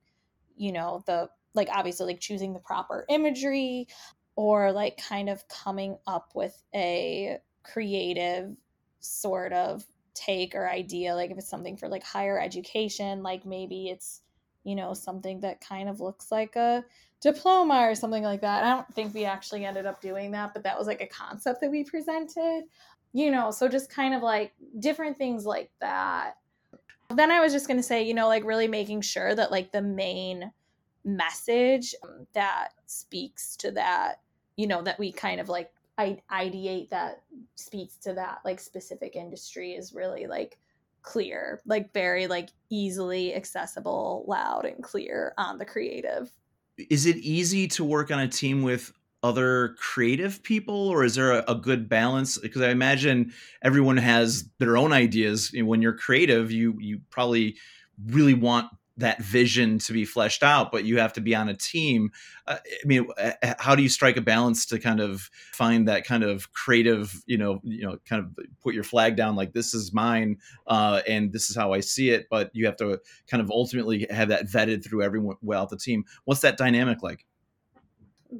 you 0.56 0.70
know 0.70 1.02
the 1.06 1.30
like 1.54 1.68
obviously 1.72 2.06
like 2.06 2.20
choosing 2.20 2.52
the 2.52 2.60
proper 2.60 3.06
imagery 3.08 3.88
or 4.36 4.70
like 4.72 4.96
kind 4.96 5.28
of 5.28 5.46
coming 5.48 5.96
up 6.06 6.30
with 6.34 6.62
a 6.74 7.38
creative 7.62 8.54
sort 9.00 9.52
of 9.52 9.84
take 10.14 10.54
or 10.54 10.68
idea 10.68 11.14
like 11.14 11.30
if 11.30 11.36
it's 11.36 11.48
something 11.48 11.76
for 11.76 11.88
like 11.88 12.02
higher 12.02 12.40
education 12.40 13.22
like 13.22 13.44
maybe 13.44 13.88
it's 13.88 14.22
you 14.66 14.74
know, 14.74 14.92
something 14.92 15.40
that 15.40 15.60
kind 15.60 15.88
of 15.88 16.00
looks 16.00 16.32
like 16.32 16.56
a 16.56 16.84
diploma 17.22 17.88
or 17.88 17.94
something 17.94 18.24
like 18.24 18.40
that. 18.40 18.64
I 18.64 18.70
don't 18.70 18.94
think 18.94 19.14
we 19.14 19.24
actually 19.24 19.64
ended 19.64 19.86
up 19.86 20.00
doing 20.00 20.32
that, 20.32 20.52
but 20.52 20.64
that 20.64 20.76
was 20.76 20.88
like 20.88 21.00
a 21.00 21.06
concept 21.06 21.60
that 21.60 21.70
we 21.70 21.84
presented, 21.84 22.64
you 23.12 23.30
know, 23.30 23.52
so 23.52 23.68
just 23.68 23.88
kind 23.88 24.12
of 24.12 24.22
like 24.22 24.52
different 24.80 25.16
things 25.16 25.46
like 25.46 25.70
that. 25.80 26.32
Then 27.14 27.30
I 27.30 27.38
was 27.38 27.52
just 27.52 27.68
going 27.68 27.76
to 27.76 27.82
say, 27.82 28.02
you 28.02 28.12
know, 28.12 28.26
like 28.26 28.44
really 28.44 28.66
making 28.66 29.02
sure 29.02 29.36
that 29.36 29.52
like 29.52 29.70
the 29.70 29.82
main 29.82 30.50
message 31.04 31.94
that 32.34 32.70
speaks 32.86 33.54
to 33.58 33.70
that, 33.70 34.16
you 34.56 34.66
know, 34.66 34.82
that 34.82 34.98
we 34.98 35.12
kind 35.12 35.40
of 35.40 35.48
like 35.48 35.70
ideate 35.98 36.90
that 36.90 37.22
speaks 37.54 37.96
to 37.96 38.12
that 38.14 38.40
like 38.44 38.60
specific 38.60 39.16
industry 39.16 39.72
is 39.72 39.94
really 39.94 40.26
like 40.26 40.58
clear, 41.02 41.62
like 41.66 41.92
very 41.92 42.26
like 42.26 42.50
easily 42.70 43.34
accessible, 43.34 44.24
loud 44.26 44.64
and 44.64 44.82
clear 44.82 45.32
on 45.38 45.58
the 45.58 45.64
creative. 45.64 46.30
Is 46.90 47.06
it 47.06 47.16
easy 47.16 47.68
to 47.68 47.84
work 47.84 48.10
on 48.10 48.18
a 48.18 48.28
team 48.28 48.62
with 48.62 48.92
other 49.22 49.74
creative 49.78 50.42
people 50.42 50.88
or 50.88 51.02
is 51.02 51.14
there 51.14 51.32
a, 51.32 51.44
a 51.48 51.54
good 51.54 51.88
balance 51.88 52.38
because 52.38 52.60
i 52.62 52.68
imagine 52.68 53.32
everyone 53.62 53.96
has 53.96 54.48
their 54.58 54.76
own 54.76 54.92
ideas 54.92 55.50
when 55.62 55.80
you're 55.82 55.96
creative 55.96 56.52
you 56.52 56.76
you 56.78 57.00
probably 57.10 57.56
really 58.04 58.34
want 58.34 58.68
that 58.96 59.22
vision 59.22 59.78
to 59.78 59.92
be 59.92 60.04
fleshed 60.04 60.42
out 60.42 60.72
but 60.72 60.84
you 60.84 60.98
have 60.98 61.12
to 61.12 61.20
be 61.20 61.34
on 61.34 61.48
a 61.48 61.54
team. 61.54 62.10
Uh, 62.46 62.56
i 62.64 62.86
mean 62.86 63.06
how 63.58 63.74
do 63.74 63.82
you 63.82 63.88
strike 63.88 64.16
a 64.16 64.20
balance 64.20 64.64
to 64.64 64.78
kind 64.78 65.00
of 65.00 65.30
find 65.52 65.88
that 65.88 66.04
kind 66.04 66.22
of 66.22 66.52
creative 66.52 67.22
you 67.26 67.36
know 67.36 67.60
you 67.62 67.82
know 67.82 67.98
kind 68.08 68.22
of 68.22 68.46
put 68.62 68.74
your 68.74 68.84
flag 68.84 69.16
down 69.16 69.36
like 69.36 69.52
this 69.52 69.74
is 69.74 69.92
mine 69.92 70.38
uh, 70.68 71.02
and 71.06 71.32
this 71.32 71.50
is 71.50 71.56
how 71.56 71.72
i 71.72 71.80
see 71.80 72.10
it 72.10 72.26
but 72.30 72.50
you 72.54 72.64
have 72.64 72.76
to 72.76 72.98
kind 73.28 73.42
of 73.42 73.50
ultimately 73.50 74.06
have 74.10 74.28
that 74.28 74.46
vetted 74.46 74.84
through 74.84 75.02
everyone 75.02 75.36
well 75.42 75.66
the 75.66 75.76
team. 75.76 76.04
What's 76.24 76.40
that 76.40 76.56
dynamic 76.56 77.02
like? 77.02 77.24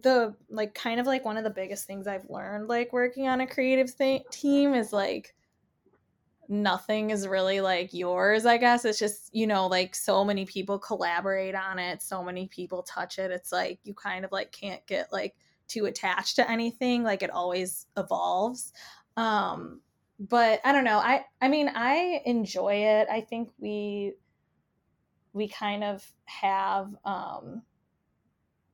The 0.03 0.35
like 0.51 0.75
kind 0.75 1.01
of 1.01 1.07
like 1.07 1.25
one 1.25 1.37
of 1.37 1.45
the 1.45 1.51
biggest 1.51 1.87
things 1.87 2.09
i've 2.09 2.29
learned 2.29 2.67
like 2.67 2.93
working 2.93 3.29
on 3.29 3.41
a 3.41 3.47
creative 3.47 3.97
th- 3.97 4.25
team 4.31 4.75
is 4.75 4.93
like 4.93 5.36
nothing 6.49 7.11
is 7.11 7.27
really 7.27 7.61
like 7.61 7.93
yours, 7.93 8.47
I 8.47 8.57
guess. 8.57 8.85
It's 8.85 8.99
just, 8.99 9.35
you 9.35 9.47
know, 9.47 9.67
like 9.67 9.95
so 9.95 10.25
many 10.25 10.45
people 10.45 10.79
collaborate 10.79 11.55
on 11.55 11.79
it, 11.79 12.03
so 12.03 12.23
many 12.23 12.49
people 12.49 12.83
touch 12.83 13.19
it. 13.19 13.31
It's 13.31 13.53
like 13.53 13.81
you 13.85 13.95
kind 13.95 14.25
of 14.25 14.33
like 14.33 14.53
can't 14.53 14.85
get 14.87 15.13
like 15.13 15.35
too 15.69 15.87
attached 15.87 16.37
to 16.37 16.51
anything. 16.51 17.03
Like 17.03 17.23
it 17.23 17.31
always 17.31 17.87
evolves. 17.97 18.73
Um 19.17 19.81
but 20.19 20.61
I 20.65 20.73
don't 20.73 20.85
know. 20.85 20.99
I 20.99 21.25
I 21.41 21.49
mean, 21.49 21.71
I 21.75 22.23
enjoy 22.25 22.75
it. 22.75 23.09
I 23.11 23.21
think 23.21 23.51
we 23.59 24.15
we 25.33 25.49
kind 25.49 25.85
of 25.85 26.05
have 26.25 26.95
um 27.05 27.63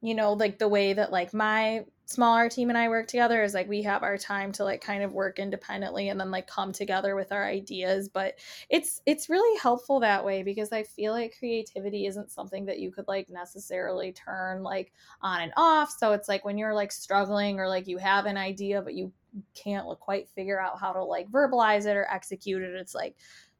you 0.00 0.14
know, 0.14 0.32
like 0.32 0.58
the 0.58 0.68
way 0.68 0.92
that 0.92 1.12
like 1.12 1.32
my 1.32 1.84
smaller 2.06 2.48
team 2.48 2.68
and 2.68 2.76
I 2.76 2.88
work 2.88 3.06
together 3.06 3.42
is 3.42 3.54
like 3.54 3.68
we 3.68 3.82
have 3.82 4.02
our 4.02 4.18
time 4.18 4.52
to 4.52 4.64
like 4.64 4.80
kind 4.80 5.02
of 5.02 5.12
work 5.12 5.38
independently 5.38 6.08
and 6.08 6.20
then 6.20 6.30
like 6.30 6.46
come 6.46 6.72
together 6.72 7.14
with 7.14 7.32
our 7.32 7.44
ideas 7.46 8.08
but 8.08 8.38
it's 8.68 9.00
it's 9.06 9.30
really 9.30 9.58
helpful 9.58 10.00
that 10.00 10.24
way 10.24 10.42
because 10.42 10.72
I 10.72 10.82
feel 10.82 11.12
like 11.12 11.36
creativity 11.38 12.06
isn't 12.06 12.30
something 12.30 12.66
that 12.66 12.80
you 12.80 12.90
could 12.90 13.08
like 13.08 13.30
necessarily 13.30 14.12
turn 14.12 14.62
like 14.62 14.92
on 15.22 15.42
and 15.42 15.52
off. 15.56 15.94
So 15.96 16.12
it's 16.12 16.28
like 16.28 16.44
when 16.44 16.58
you're 16.58 16.74
like 16.74 16.92
struggling 16.92 17.58
or 17.58 17.68
like 17.68 17.86
you 17.86 17.98
have 17.98 18.26
an 18.26 18.36
idea 18.36 18.82
but 18.82 18.94
you 18.94 19.12
can't 19.54 19.86
quite 20.00 20.28
figure 20.28 20.60
out 20.60 20.78
how 20.78 20.92
to 20.92 21.02
like 21.02 21.30
verbalize 21.30 21.86
it 21.86 21.96
or 21.96 22.06
execute 22.10 22.62
it 22.62 22.74
it's 22.74 22.94
like 22.94 23.16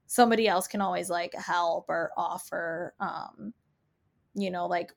somebody 0.06 0.46
else 0.46 0.66
can 0.66 0.82
always 0.82 1.08
like 1.08 1.32
help 1.34 1.86
or 1.88 2.10
offer 2.18 2.92
um 3.00 3.54
you 4.34 4.50
know 4.50 4.66
like 4.66 4.92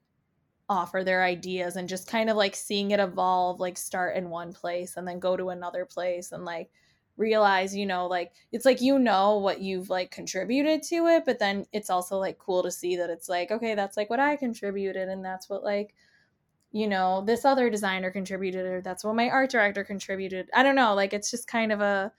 offer 0.69 1.03
their 1.03 1.23
ideas 1.23 1.75
and 1.75 1.87
just 1.87 2.07
kind 2.07 2.29
of 2.29 2.37
like 2.37 2.55
seeing 2.55 2.91
it 2.91 2.99
evolve 2.99 3.59
like 3.59 3.77
start 3.77 4.15
in 4.15 4.29
one 4.29 4.51
place 4.51 4.97
and 4.97 5.07
then 5.07 5.19
go 5.19 5.37
to 5.37 5.49
another 5.49 5.85
place 5.85 6.31
and 6.31 6.43
like 6.43 6.69
realize 7.17 7.75
you 7.75 7.85
know 7.85 8.07
like 8.07 8.33
it's 8.51 8.65
like 8.65 8.81
you 8.81 8.99
know 8.99 9.37
what 9.37 9.61
you've 9.61 9.89
like 9.89 10.11
contributed 10.11 10.81
to 10.83 11.05
it 11.07 11.23
but 11.25 11.39
then 11.39 11.65
it's 11.71 11.89
also 11.89 12.17
like 12.17 12.37
cool 12.39 12.63
to 12.63 12.71
see 12.71 12.95
that 12.95 13.09
it's 13.09 13.29
like 13.29 13.51
okay 13.51 13.75
that's 13.75 13.95
like 13.95 14.09
what 14.09 14.19
i 14.19 14.35
contributed 14.35 15.07
and 15.07 15.23
that's 15.23 15.47
what 15.49 15.63
like 15.63 15.93
you 16.75 16.87
know 16.87 17.23
this 17.25 17.45
other 17.45 17.69
designer 17.69 18.11
contributed 18.11 18.65
or 18.65 18.81
that's 18.81 19.01
what 19.01 19.15
my 19.15 19.29
art 19.29 19.49
director 19.49 19.85
contributed. 19.85 20.49
I 20.53 20.61
don't 20.61 20.75
know 20.75 20.93
like 20.93 21.13
it's 21.13 21.31
just 21.31 21.47
kind 21.47 21.71
of 21.71 21.79
a 21.79 22.11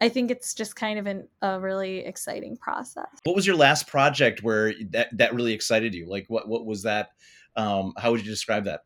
I 0.00 0.08
think 0.08 0.30
it's 0.30 0.52
just 0.54 0.76
kind 0.76 0.98
of 0.98 1.06
an, 1.06 1.26
a 1.40 1.58
really 1.58 1.98
exciting 2.00 2.56
process. 2.56 3.06
What 3.24 3.34
was 3.34 3.46
your 3.46 3.56
last 3.56 3.86
project 3.86 4.42
where 4.42 4.74
that 4.90 5.16
that 5.16 5.34
really 5.34 5.52
excited 5.52 5.94
you? 5.94 6.06
Like 6.08 6.26
what 6.28 6.48
what 6.48 6.66
was 6.66 6.82
that? 6.82 7.10
Um, 7.56 7.94
how 7.96 8.10
would 8.10 8.20
you 8.20 8.30
describe 8.30 8.64
that? 8.64 8.80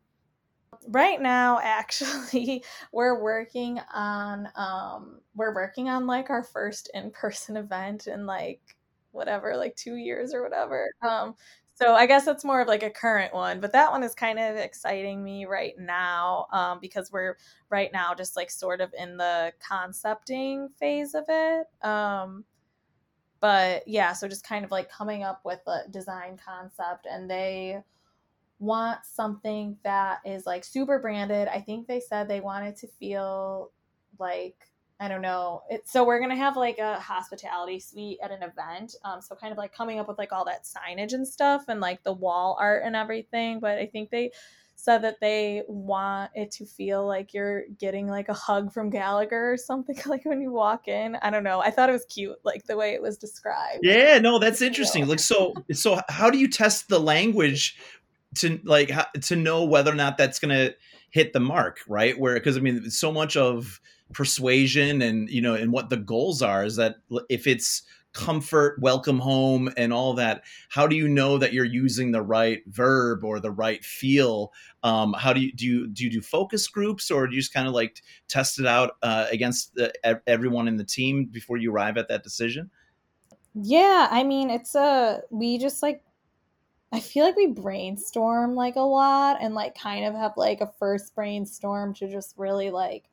Right 0.87 1.21
now, 1.21 1.59
actually, 1.61 2.63
we're 2.93 3.21
working 3.21 3.79
on 3.93 4.47
um, 4.55 5.19
we're 5.35 5.53
working 5.53 5.89
on 5.89 6.07
like 6.07 6.29
our 6.29 6.43
first 6.43 6.89
in 6.93 7.11
person 7.11 7.57
event 7.57 8.07
in 8.07 8.25
like 8.25 8.61
whatever 9.11 9.57
like 9.57 9.75
two 9.75 9.95
years 9.95 10.33
or 10.33 10.41
whatever. 10.41 10.89
Um, 11.01 11.35
so 11.81 11.95
I 11.95 12.05
guess 12.05 12.27
it's 12.27 12.45
more 12.45 12.61
of 12.61 12.67
like 12.67 12.83
a 12.83 12.91
current 12.91 13.33
one, 13.33 13.59
but 13.59 13.71
that 13.71 13.91
one 13.91 14.03
is 14.03 14.13
kind 14.13 14.37
of 14.37 14.55
exciting 14.55 15.23
me 15.23 15.45
right 15.45 15.73
now 15.79 16.45
um, 16.51 16.79
because 16.79 17.11
we're 17.11 17.37
right 17.71 17.91
now 17.91 18.13
just 18.13 18.35
like 18.35 18.51
sort 18.51 18.81
of 18.81 18.93
in 18.95 19.17
the 19.17 19.51
concepting 19.67 20.69
phase 20.79 21.15
of 21.15 21.23
it. 21.27 21.67
Um, 21.83 22.45
but 23.39 23.87
yeah, 23.87 24.13
so 24.13 24.27
just 24.27 24.45
kind 24.45 24.63
of 24.63 24.69
like 24.69 24.91
coming 24.91 25.23
up 25.23 25.41
with 25.43 25.61
a 25.65 25.89
design 25.89 26.37
concept, 26.37 27.07
and 27.09 27.27
they 27.27 27.81
want 28.59 28.99
something 29.03 29.75
that 29.83 30.19
is 30.23 30.45
like 30.45 30.63
super 30.63 30.99
branded. 30.99 31.47
I 31.47 31.61
think 31.61 31.87
they 31.87 31.99
said 31.99 32.27
they 32.27 32.41
wanted 32.41 32.75
to 32.77 32.87
feel 32.87 33.71
like 34.19 34.70
I 35.01 35.07
don't 35.07 35.23
know. 35.23 35.63
It, 35.67 35.89
so 35.89 36.05
we're 36.05 36.19
gonna 36.19 36.35
have 36.35 36.55
like 36.55 36.77
a 36.77 36.99
hospitality 36.99 37.79
suite 37.79 38.19
at 38.21 38.29
an 38.29 38.43
event. 38.43 38.95
Um, 39.03 39.19
so 39.19 39.35
kind 39.35 39.51
of 39.51 39.57
like 39.57 39.73
coming 39.73 39.97
up 39.97 40.07
with 40.07 40.19
like 40.19 40.31
all 40.31 40.45
that 40.45 40.63
signage 40.63 41.13
and 41.13 41.27
stuff 41.27 41.65
and 41.67 41.81
like 41.81 42.03
the 42.03 42.13
wall 42.13 42.55
art 42.59 42.83
and 42.85 42.95
everything. 42.95 43.59
But 43.59 43.79
I 43.79 43.87
think 43.87 44.11
they 44.11 44.29
said 44.75 44.99
that 44.99 45.19
they 45.19 45.63
want 45.67 46.29
it 46.35 46.51
to 46.51 46.65
feel 46.67 47.05
like 47.07 47.33
you're 47.33 47.63
getting 47.79 48.07
like 48.07 48.29
a 48.29 48.33
hug 48.33 48.71
from 48.71 48.91
Gallagher 48.91 49.53
or 49.53 49.57
something 49.57 49.97
like 50.05 50.23
when 50.23 50.39
you 50.39 50.51
walk 50.51 50.87
in. 50.87 51.15
I 51.23 51.31
don't 51.31 51.43
know. 51.43 51.61
I 51.61 51.71
thought 51.71 51.89
it 51.89 51.93
was 51.93 52.05
cute, 52.05 52.37
like 52.43 52.65
the 52.65 52.77
way 52.77 52.93
it 52.93 53.01
was 53.01 53.17
described. 53.17 53.79
Yeah, 53.81 54.19
no, 54.19 54.37
that's 54.37 54.61
interesting. 54.61 55.07
Like 55.07 55.19
so 55.19 55.55
so 55.73 55.99
how 56.09 56.29
do 56.29 56.37
you 56.37 56.47
test 56.47 56.89
the 56.89 56.99
language 56.99 57.75
to 58.35 58.59
like 58.65 58.91
to 59.21 59.35
know 59.35 59.63
whether 59.63 59.91
or 59.91 59.95
not 59.95 60.19
that's 60.19 60.37
gonna 60.37 60.75
hit 61.09 61.33
the 61.33 61.39
mark, 61.39 61.79
right? 61.87 62.19
Where 62.19 62.35
because 62.35 62.55
I 62.55 62.59
mean 62.59 62.91
so 62.91 63.11
much 63.11 63.35
of 63.35 63.81
persuasion 64.13 65.01
and 65.01 65.29
you 65.29 65.41
know 65.41 65.55
and 65.55 65.71
what 65.71 65.89
the 65.89 65.97
goals 65.97 66.41
are 66.41 66.65
is 66.65 66.75
that 66.75 66.97
if 67.29 67.47
it's 67.47 67.83
comfort 68.13 68.77
welcome 68.81 69.19
home 69.19 69.71
and 69.77 69.93
all 69.93 70.13
that 70.13 70.43
how 70.69 70.85
do 70.85 70.95
you 70.95 71.07
know 71.07 71.37
that 71.37 71.53
you're 71.53 71.63
using 71.63 72.11
the 72.11 72.21
right 72.21 72.61
verb 72.67 73.23
or 73.23 73.39
the 73.39 73.51
right 73.51 73.83
feel? 73.85 74.51
Um, 74.83 75.13
how 75.13 75.31
do 75.31 75.39
you 75.39 75.53
do 75.53 75.65
you 75.65 75.87
do 75.87 76.03
you 76.03 76.09
do 76.09 76.21
focus 76.21 76.67
groups 76.67 77.09
or 77.09 77.27
do 77.27 77.35
you 77.35 77.41
just 77.41 77.53
kind 77.53 77.67
of 77.67 77.73
like 77.73 78.01
test 78.27 78.59
it 78.59 78.65
out 78.65 78.97
uh, 79.01 79.27
against 79.31 79.75
the, 79.75 79.93
everyone 80.27 80.67
in 80.67 80.75
the 80.75 80.83
team 80.83 81.25
before 81.25 81.57
you 81.57 81.71
arrive 81.71 81.97
at 81.97 82.09
that 82.09 82.23
decision? 82.23 82.69
Yeah 83.53 84.07
i 84.09 84.23
mean 84.23 84.49
it's 84.49 84.75
a 84.75 85.21
we 85.29 85.57
just 85.57 85.83
like 85.83 86.03
i 86.93 86.99
feel 86.99 87.25
like 87.25 87.35
we 87.35 87.47
brainstorm 87.47 88.55
like 88.55 88.77
a 88.77 88.81
lot 88.81 89.37
and 89.41 89.53
like 89.53 89.77
kind 89.77 90.05
of 90.05 90.13
have 90.13 90.33
like 90.37 90.61
a 90.61 90.71
first 90.79 91.13
brainstorm 91.15 91.93
to 91.95 92.09
just 92.09 92.33
really 92.37 92.71
like 92.71 93.09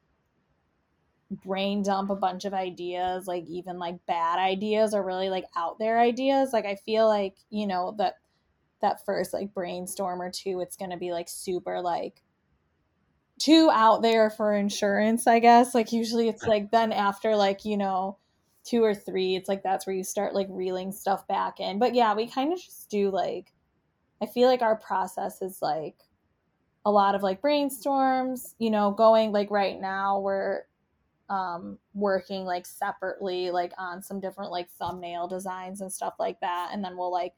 brain 1.30 1.82
dump 1.82 2.10
a 2.10 2.16
bunch 2.16 2.44
of 2.44 2.54
ideas, 2.54 3.26
like 3.26 3.44
even 3.46 3.78
like 3.78 4.04
bad 4.06 4.38
ideas 4.38 4.94
or 4.94 5.02
really 5.02 5.28
like 5.28 5.44
out 5.56 5.78
there 5.78 5.98
ideas. 5.98 6.52
Like 6.52 6.64
I 6.64 6.76
feel 6.76 7.06
like, 7.06 7.36
you 7.50 7.66
know, 7.66 7.94
that 7.98 8.14
that 8.80 9.04
first 9.04 9.32
like 9.32 9.52
brainstorm 9.52 10.22
or 10.22 10.30
two, 10.30 10.60
it's 10.60 10.76
gonna 10.76 10.96
be 10.96 11.12
like 11.12 11.28
super 11.28 11.80
like 11.80 12.22
too 13.38 13.70
out 13.72 14.02
there 14.02 14.30
for 14.30 14.52
insurance, 14.52 15.26
I 15.26 15.38
guess. 15.38 15.74
Like 15.74 15.92
usually 15.92 16.28
it's 16.28 16.42
like 16.46 16.70
then 16.70 16.92
after 16.92 17.36
like, 17.36 17.64
you 17.64 17.76
know, 17.76 18.18
two 18.64 18.82
or 18.82 18.94
three, 18.94 19.36
it's 19.36 19.48
like 19.48 19.62
that's 19.62 19.86
where 19.86 19.96
you 19.96 20.04
start 20.04 20.34
like 20.34 20.46
reeling 20.50 20.92
stuff 20.92 21.26
back 21.26 21.60
in. 21.60 21.78
But 21.78 21.94
yeah, 21.94 22.14
we 22.14 22.26
kind 22.26 22.52
of 22.52 22.58
just 22.58 22.88
do 22.88 23.10
like 23.10 23.52
I 24.20 24.26
feel 24.26 24.48
like 24.48 24.62
our 24.62 24.76
process 24.76 25.42
is 25.42 25.60
like 25.62 25.96
a 26.84 26.90
lot 26.90 27.14
of 27.14 27.22
like 27.22 27.42
brainstorms, 27.42 28.54
you 28.58 28.70
know, 28.70 28.92
going 28.92 29.30
like 29.30 29.50
right 29.50 29.78
now 29.78 30.20
we're 30.20 30.62
um 31.28 31.78
working 31.94 32.44
like 32.44 32.66
separately 32.66 33.50
like 33.50 33.72
on 33.78 34.02
some 34.02 34.20
different 34.20 34.50
like 34.50 34.70
thumbnail 34.78 35.28
designs 35.28 35.80
and 35.80 35.92
stuff 35.92 36.14
like 36.18 36.40
that 36.40 36.70
and 36.72 36.84
then 36.84 36.96
we'll 36.96 37.12
like 37.12 37.34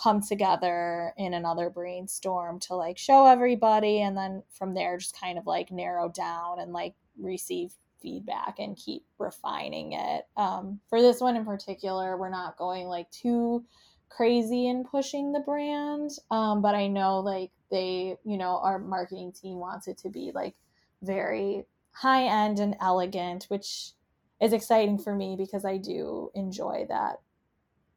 come 0.00 0.20
together 0.20 1.12
in 1.16 1.34
another 1.34 1.70
brainstorm 1.70 2.60
to 2.60 2.74
like 2.74 2.98
show 2.98 3.26
everybody 3.26 4.00
and 4.00 4.16
then 4.16 4.42
from 4.50 4.74
there 4.74 4.98
just 4.98 5.18
kind 5.18 5.38
of 5.38 5.46
like 5.46 5.70
narrow 5.70 6.08
down 6.08 6.60
and 6.60 6.72
like 6.72 6.94
receive 7.18 7.72
feedback 8.02 8.56
and 8.58 8.76
keep 8.76 9.04
refining 9.18 9.92
it. 9.92 10.26
Um, 10.36 10.80
for 10.90 11.00
this 11.00 11.20
one 11.20 11.34
in 11.34 11.44
particular 11.46 12.16
we're 12.16 12.28
not 12.28 12.58
going 12.58 12.86
like 12.86 13.10
too 13.10 13.64
crazy 14.08 14.68
in 14.68 14.84
pushing 14.84 15.32
the 15.32 15.40
brand 15.40 16.10
um, 16.30 16.62
but 16.62 16.74
i 16.74 16.86
know 16.86 17.18
like 17.18 17.50
they 17.70 18.16
you 18.24 18.38
know 18.38 18.60
our 18.62 18.78
marketing 18.78 19.32
team 19.32 19.58
wants 19.58 19.88
it 19.88 19.98
to 19.98 20.08
be 20.08 20.30
like 20.32 20.54
very 21.02 21.64
high 22.00 22.24
end 22.24 22.58
and 22.58 22.76
elegant 22.80 23.44
which 23.48 23.92
is 24.40 24.52
exciting 24.52 24.98
for 24.98 25.14
me 25.14 25.36
because 25.36 25.64
i 25.64 25.76
do 25.76 26.30
enjoy 26.34 26.84
that 26.88 27.16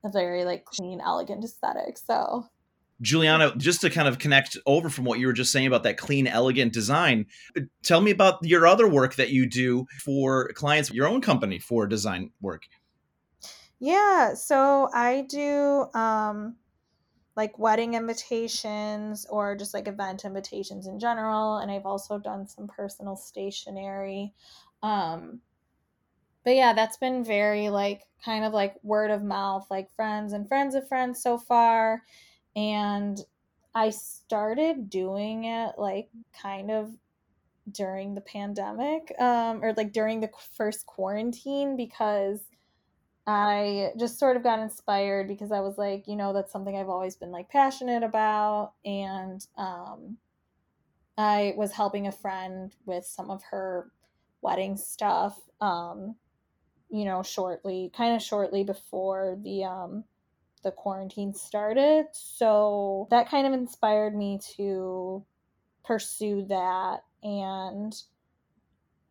a 0.04 0.10
very 0.10 0.46
like 0.46 0.66
clean, 0.66 1.02
elegant 1.02 1.44
aesthetic. 1.44 1.98
So 1.98 2.46
Juliana, 3.02 3.54
just 3.58 3.82
to 3.82 3.90
kind 3.90 4.08
of 4.08 4.20
connect 4.20 4.58
over 4.66 4.90
from 4.90 5.06
what 5.06 5.20
you 5.20 5.28
were 5.28 5.34
just 5.34 5.52
saying 5.52 5.68
about 5.68 5.84
that 5.84 5.98
clean, 5.98 6.28
elegant 6.28 6.74
design, 6.74 7.26
tell 7.84 8.02
me 8.02 8.12
about 8.12 8.40
your 8.44 8.68
other 8.68 8.88
work 8.88 9.16
that 9.16 9.30
you 9.30 9.46
do 9.46 9.86
for 10.04 10.50
clients, 10.50 10.92
your 10.92 11.08
own 11.08 11.22
company 11.22 11.60
for 11.60 11.88
design 11.88 12.32
work. 12.42 12.64
Yeah, 13.80 14.34
so 14.34 14.90
I 14.94 15.26
do 15.30 15.86
um, 15.94 16.58
like 17.40 17.58
wedding 17.58 17.94
invitations 17.94 19.26
or 19.30 19.56
just 19.56 19.74
like 19.74 19.88
event 19.88 20.26
invitations 20.26 20.88
in 20.88 21.00
general, 21.00 21.60
and 21.60 21.72
I've 21.72 21.86
also 21.86 22.20
done 22.20 22.46
some 22.46 22.68
personal 22.68 23.16
stationery. 23.16 24.34
Um, 24.84 25.40
but 26.44 26.56
yeah, 26.56 26.74
that's 26.74 26.98
been 26.98 27.24
very 27.24 27.70
like 27.70 28.02
kind 28.26 28.44
of 28.44 28.52
like 28.52 28.76
word 28.84 29.10
of 29.10 29.24
mouth, 29.24 29.66
like 29.70 29.90
friends 29.96 30.34
and 30.34 30.50
friends 30.50 30.76
of 30.76 30.86
friends 30.86 31.24
so 31.24 31.38
far. 31.38 32.04
And 32.58 33.18
I 33.74 33.92
started 33.92 34.90
doing 34.90 35.46
it 35.46 35.76
like 35.78 36.10
kind 36.34 36.70
of 36.70 36.92
during 37.72 38.16
the 38.16 38.22
pandemic 38.22 39.14
um, 39.18 39.64
or 39.64 39.74
like 39.78 39.94
during 39.94 40.20
the 40.20 40.30
first 40.58 40.86
quarantine 40.86 41.78
because 41.78 42.42
I 43.32 43.92
just 43.96 44.18
sort 44.18 44.38
of 44.38 44.44
got 44.44 44.58
inspired 44.58 45.28
because 45.28 45.52
I 45.52 45.60
was 45.60 45.78
like, 45.78 46.08
you 46.08 46.16
know, 46.16 46.34
that's 46.34 46.52
something 46.52 46.76
I've 46.76 46.90
always 46.90 47.16
been 47.16 47.30
like 47.30 47.48
passionate 47.48 48.02
about. 48.02 48.74
And 48.84 49.46
um, 49.56 50.18
I 51.16 51.54
was 51.56 51.72
helping 51.72 52.08
a 52.08 52.12
friend 52.12 52.74
with 52.88 53.06
some 53.06 53.30
of 53.30 53.44
her 53.52 53.92
wedding 54.42 54.76
stuff. 54.78 55.40
Um, 55.62 56.16
you 56.90 57.06
know, 57.06 57.22
shortly, 57.22 57.92
kind 57.96 58.16
of 58.16 58.24
shortly 58.24 58.64
before 58.64 59.38
the 59.44 59.64
um 59.64 60.06
the 60.64 60.72
quarantine 60.72 61.36
started. 61.36 62.08
So 62.14 63.08
that 63.12 63.30
kind 63.30 63.46
of 63.46 63.54
inspired 63.54 64.16
me 64.16 64.40
to 64.56 65.24
pursue 65.86 66.46
that 66.46 67.04
and 67.22 67.94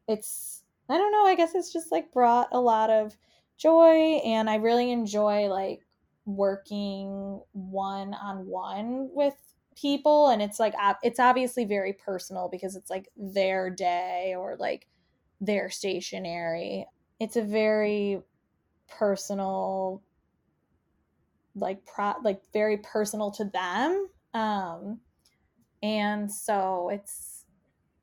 it's 0.09 0.64
I 0.88 0.98
don't 0.98 1.12
know, 1.12 1.24
I 1.24 1.37
guess 1.37 1.54
it's 1.54 1.72
just 1.72 1.92
like 1.92 2.12
brought 2.12 2.48
a 2.50 2.61
lot 2.61 2.90
of 2.90 3.16
joy 3.59 4.21
and 4.25 4.49
I 4.49 4.57
really 4.57 4.90
enjoy 4.90 5.49
like 5.49 5.81
working 6.25 7.40
one 7.53 8.14
on 8.14 8.47
one 8.47 9.11
with 9.12 9.35
people 9.81 10.29
and 10.29 10.42
it's 10.42 10.59
like 10.59 10.75
it's 11.03 11.21
obviously 11.21 11.64
very 11.64 11.92
personal 11.92 12.49
because 12.51 12.77
it's 12.77 12.90
like 12.90 13.09
their 13.16 13.71
day 13.71 14.35
or 14.37 14.57
like 14.59 14.87
their 15.40 15.71
stationery 15.71 16.85
it's 17.21 17.37
a 17.37 17.42
very 17.42 18.21
personal 18.88 20.03
like 21.55 21.85
pro 21.87 22.14
like 22.25 22.40
very 22.53 22.79
personal 22.79 23.31
to 23.31 23.44
them 23.44 24.09
um 24.35 24.99
and 25.83 26.31
so 26.31 26.88
it's 26.92 27.44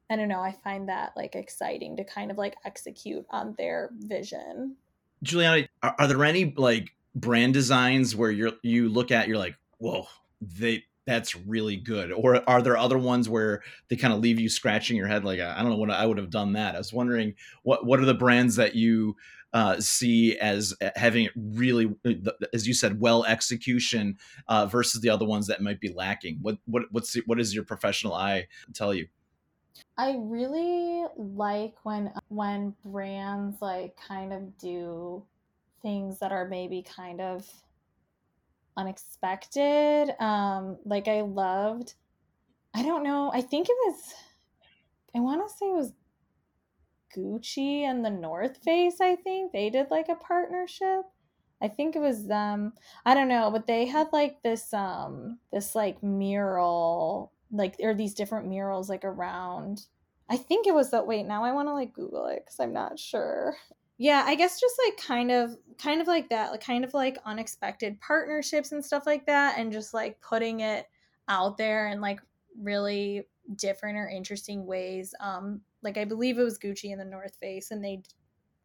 i 0.10 0.16
don't 0.16 0.30
know 0.30 0.42
i 0.42 0.52
find 0.64 0.88
that 0.88 1.12
like 1.16 1.36
exciting 1.36 1.98
to 1.98 2.04
kind 2.04 2.32
of 2.32 2.38
like 2.38 2.56
execute 2.66 3.26
on 3.30 3.54
their 3.58 3.90
vision 4.00 4.76
juliana 5.24 5.68
are, 5.82 5.96
are 6.00 6.08
there 6.08 6.24
any 6.24 6.54
like 6.58 6.92
brand 7.16 7.54
designs 7.54 8.16
where 8.16 8.32
you're 8.32 8.52
you 8.62 8.90
look 8.90 9.12
at 9.12 9.28
you're 9.28 9.38
like 9.38 9.56
whoa 9.78 10.08
they 10.42 10.84
that's 11.06 11.36
really 11.36 11.76
good 11.76 12.12
or 12.12 12.42
are 12.50 12.64
there 12.64 12.78
other 12.78 12.98
ones 12.98 13.30
where 13.30 13.62
they 13.90 13.96
kind 13.96 14.14
of 14.14 14.20
leave 14.20 14.40
you 14.40 14.50
scratching 14.50 14.98
your 14.98 15.08
head 15.08 15.24
like 15.24 15.40
i 15.40 15.62
don't 15.62 15.70
know 15.70 15.78
what 15.78 15.92
i 15.92 16.06
would 16.06 16.18
have 16.18 16.32
done 16.32 16.54
that. 16.54 16.76
I 16.76 16.78
was 16.78 16.92
wondering 16.92 17.36
what 17.64 17.86
what 17.86 18.00
are 18.00 18.06
the 18.06 18.14
brands 18.14 18.56
that 18.56 18.76
you 18.76 19.16
uh, 19.54 19.80
see 19.80 20.38
as 20.38 20.74
having 20.98 21.30
really 21.34 21.96
uh, 22.06 22.32
as 22.54 22.68
you 22.68 22.74
said 22.74 23.00
well 23.00 23.24
execution 23.24 24.18
uh, 24.50 24.66
versus 24.66 25.00
the 25.00 25.10
other 25.10 25.26
ones 25.26 25.48
that 25.48 25.62
might 25.62 25.80
be 25.80 25.94
lacking? 25.94 26.40
What 26.42 26.58
what 26.66 26.84
what's 26.92 27.16
what 27.26 27.38
does 27.38 27.56
your 27.56 27.64
professional 27.64 28.14
eye 28.14 28.48
tell 28.74 28.94
you 28.94 29.08
i 29.98 30.16
really 30.18 31.06
like 31.18 31.76
when 31.84 32.12
when 32.30 32.74
brands 32.86 33.62
like 33.62 33.96
kind 33.98 34.34
of 34.34 34.58
do 34.58 35.24
things 35.82 36.20
that 36.20 36.32
are 36.32 36.48
maybe 36.48 36.82
kind 36.82 37.22
of 37.22 37.48
unexpected. 38.78 40.10
Um, 40.20 40.78
like 40.86 41.08
I 41.08 41.22
loved, 41.22 41.94
I 42.74 42.84
don't 42.84 43.04
know, 43.04 43.32
I 43.34 43.42
think 43.42 43.70
it 43.70 43.78
was, 43.86 44.14
I 45.16 45.20
want 45.20 45.48
to 45.48 45.56
say 45.56 45.68
it 45.68 45.76
was 45.76 45.94
Gucci 47.16 47.82
and 47.82 48.04
the 48.04 48.10
North 48.10 48.58
Face, 48.58 49.00
I 49.00 49.16
think. 49.16 49.52
They 49.52 49.70
did 49.70 49.90
like 49.90 50.10
a 50.10 50.16
partnership. 50.16 51.02
I 51.62 51.70
think 51.70 51.96
it 51.96 52.02
was 52.02 52.28
them. 52.28 52.74
I 53.06 53.14
don't 53.14 53.30
know, 53.30 53.50
but 53.50 53.66
they 53.66 53.86
had 53.86 54.08
like 54.12 54.42
this 54.44 54.74
um 54.74 55.40
this 55.54 55.74
like 55.74 56.04
mural, 56.04 57.32
like 57.56 57.78
there 57.78 57.90
are 57.90 57.96
these 57.96 58.14
different 58.14 58.48
murals 58.48 58.90
like 58.90 59.06
around. 59.06 59.86
I 60.30 60.38
think 60.38 60.66
it 60.68 60.74
was 60.74 60.92
that 60.92 61.08
wait, 61.08 61.26
now 61.26 61.44
I 61.44 61.52
want 61.52 61.68
to 61.68 61.74
like 61.74 61.94
Google 61.94 62.28
it 62.28 62.46
cuz 62.46 62.60
I'm 62.60 62.74
not 62.74 63.00
sure. 63.00 63.56
Yeah 63.98 64.26
i 64.28 64.36
guess 64.36 64.60
just 64.60 64.76
like 64.86 64.98
kind 64.98 65.32
of 65.32 65.58
kind 65.78 66.02
of 66.02 66.08
like 66.08 66.28
that 66.30 66.52
like 66.52 66.60
kind 66.62 66.84
of 66.84 66.94
like 66.94 67.18
unexpected 67.24 67.98
partnerships 68.02 68.74
and 68.74 68.84
stuff 68.84 69.06
like 69.06 69.26
that 69.26 69.58
and 69.58 69.72
just 69.72 69.94
like 69.94 70.20
putting 70.20 70.60
it 70.60 70.88
out 71.30 71.58
there 71.58 71.88
in 71.88 72.02
like 72.02 72.20
really 72.62 73.26
different 73.56 73.98
or 73.98 74.10
interesting 74.10 74.66
ways. 74.66 75.14
Um 75.20 75.62
like 75.82 75.98
i 75.98 76.04
believe 76.04 76.38
it 76.38 76.44
was 76.44 76.60
gucci 76.60 76.92
and 76.92 77.00
the 77.00 77.06
north 77.06 77.38
face 77.38 77.72
and 77.72 77.84
they 77.84 78.02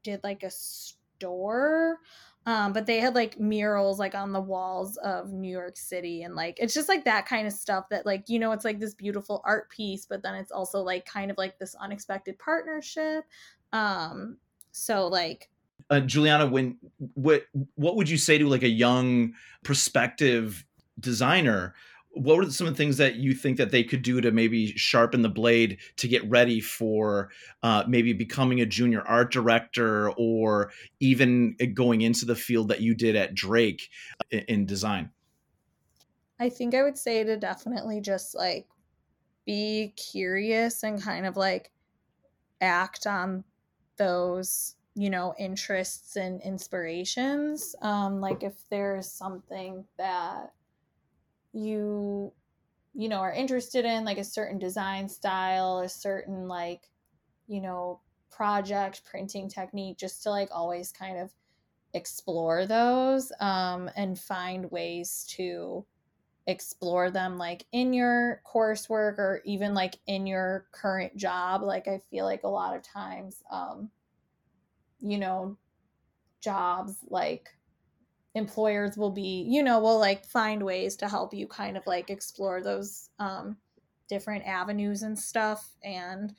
did 0.03 0.21
like 0.25 0.43
a 0.43 0.51
store 0.51 1.99
um 2.47 2.73
but 2.73 2.87
they 2.87 2.99
had 3.01 3.15
like 3.15 3.39
murals 3.39 3.99
like 3.99 4.15
on 4.15 4.33
the 4.33 4.41
walls 4.41 4.97
of 4.99 5.33
new 5.33 5.51
york 5.51 5.77
city 5.77 6.23
and 6.23 6.35
like 6.35 6.59
it's 6.59 6.75
just 6.75 6.89
like 6.89 7.05
that 7.05 7.27
kind 7.27 7.47
of 7.47 7.53
stuff 7.53 7.89
that 7.91 8.07
like 8.07 8.29
you 8.29 8.39
know 8.39 8.53
it's 8.53 8.65
like 8.65 8.79
this 8.79 8.95
beautiful 8.95 9.43
art 9.45 9.71
piece 9.71 10.07
but 10.07 10.23
then 10.23 10.35
it's 10.35 10.53
also 10.53 10.81
like 10.81 11.05
kind 11.05 11.31
of 11.31 11.39
like 11.39 11.59
this 11.59 11.75
unexpected 11.75 12.39
partnership 12.39 13.25
um 13.73 14.37
so 14.73 15.07
like 15.07 15.51
uh, 15.91 15.99
Juliana, 15.99 16.47
when 16.47 16.77
what 17.15 17.47
what 17.75 17.97
would 17.97 18.09
you 18.09 18.17
say 18.17 18.39
to 18.39 18.49
like 18.49 18.63
a 18.63 18.69
young 18.69 19.35
prospective 19.65 20.65
designer? 21.01 21.75
What 22.13 22.37
were 22.37 22.51
some 22.51 22.67
of 22.67 22.73
the 22.73 22.77
things 22.77 22.97
that 22.97 23.17
you 23.17 23.35
think 23.35 23.57
that 23.59 23.71
they 23.71 23.85
could 23.85 24.03
do 24.03 24.21
to 24.21 24.33
maybe 24.33 24.77
sharpen 24.77 25.23
the 25.23 25.29
blade 25.29 25.79
to 25.97 26.09
get 26.09 26.29
ready 26.29 26.61
for 26.61 27.31
uh, 27.63 27.85
maybe 27.87 28.13
becoming 28.13 28.61
a 28.61 28.67
junior 28.67 29.03
art 29.03 29.33
director 29.33 30.11
or 30.17 30.73
even 30.99 31.57
going 31.73 32.01
into 32.01 32.25
the 32.27 32.35
field 32.35 32.69
that 32.69 32.81
you 32.81 32.95
did 32.95 33.15
at 33.15 33.35
Drake 33.35 33.89
in, 34.31 34.41
in 34.41 34.67
design? 34.67 35.11
I 36.41 36.49
think 36.49 36.75
I 36.75 36.83
would 36.83 36.99
say 36.99 37.23
to 37.23 37.37
definitely 37.37 38.01
just 38.01 38.35
like 38.35 38.67
be 39.47 39.93
curious 39.97 40.83
and 40.83 41.01
kind 41.01 41.27
of 41.27 41.37
like 41.37 41.71
act 42.61 43.07
on 43.07 43.45
those 43.97 44.75
you 44.95 45.11
know 45.11 45.35
interests 45.39 46.17
and 46.17 46.41
inspirations 46.43 47.77
um 47.83 48.21
like 48.21 48.43
if 48.43 48.55
there's 48.71 49.11
something 49.11 49.85
that 49.99 50.53
you 51.53 52.33
you 52.95 53.09
know 53.09 53.19
are 53.19 53.33
interested 53.33 53.85
in 53.85 54.05
like 54.05 54.19
a 54.19 54.25
certain 54.25 54.59
design 54.59 55.09
style 55.09 55.81
a 55.81 55.89
certain 55.89 56.49
like 56.49 56.89
you 57.47 57.61
know 57.61 58.01
project 58.31 59.03
printing 59.05 59.49
technique 59.49 59.99
just 59.99 60.23
to 60.23 60.31
like 60.31 60.49
always 60.53 60.93
kind 60.93 61.19
of 61.19 61.31
explore 61.95 62.67
those 62.67 63.33
um 63.41 63.91
and 63.97 64.19
find 64.19 64.71
ways 64.71 65.27
to 65.29 65.85
explore 66.47 67.11
them 67.11 67.39
like 67.39 67.65
in 67.73 67.93
your 67.93 68.43
coursework 68.47 69.19
or 69.19 69.41
even 69.45 69.75
like 69.75 69.99
in 70.07 70.27
your 70.27 70.67
current 70.73 71.17
job. 71.17 71.63
Like 71.63 71.87
i 71.87 72.01
feel 72.11 72.25
like 72.25 72.43
a 72.43 72.49
lot 72.49 72.77
of 72.77 72.83
times 72.83 73.43
um 73.51 73.91
you 75.01 75.19
know 75.19 75.57
jobs 76.41 76.97
like 77.09 77.51
employers 78.35 78.97
will 78.97 79.11
be, 79.11 79.47
you 79.49 79.63
know, 79.63 79.81
will 79.81 79.99
like 79.99 80.25
find 80.25 80.63
ways 80.63 80.97
to 80.97 81.09
help 81.09 81.35
you 81.35 81.47
kind 81.47 81.77
of 81.77 81.87
like 81.87 82.11
explore 82.11 82.63
those 82.63 83.11
um, 83.19 83.57
different 84.09 84.47
avenues 84.47 85.03
and 85.03 85.19
stuff. 85.19 85.69
And, 85.83 86.35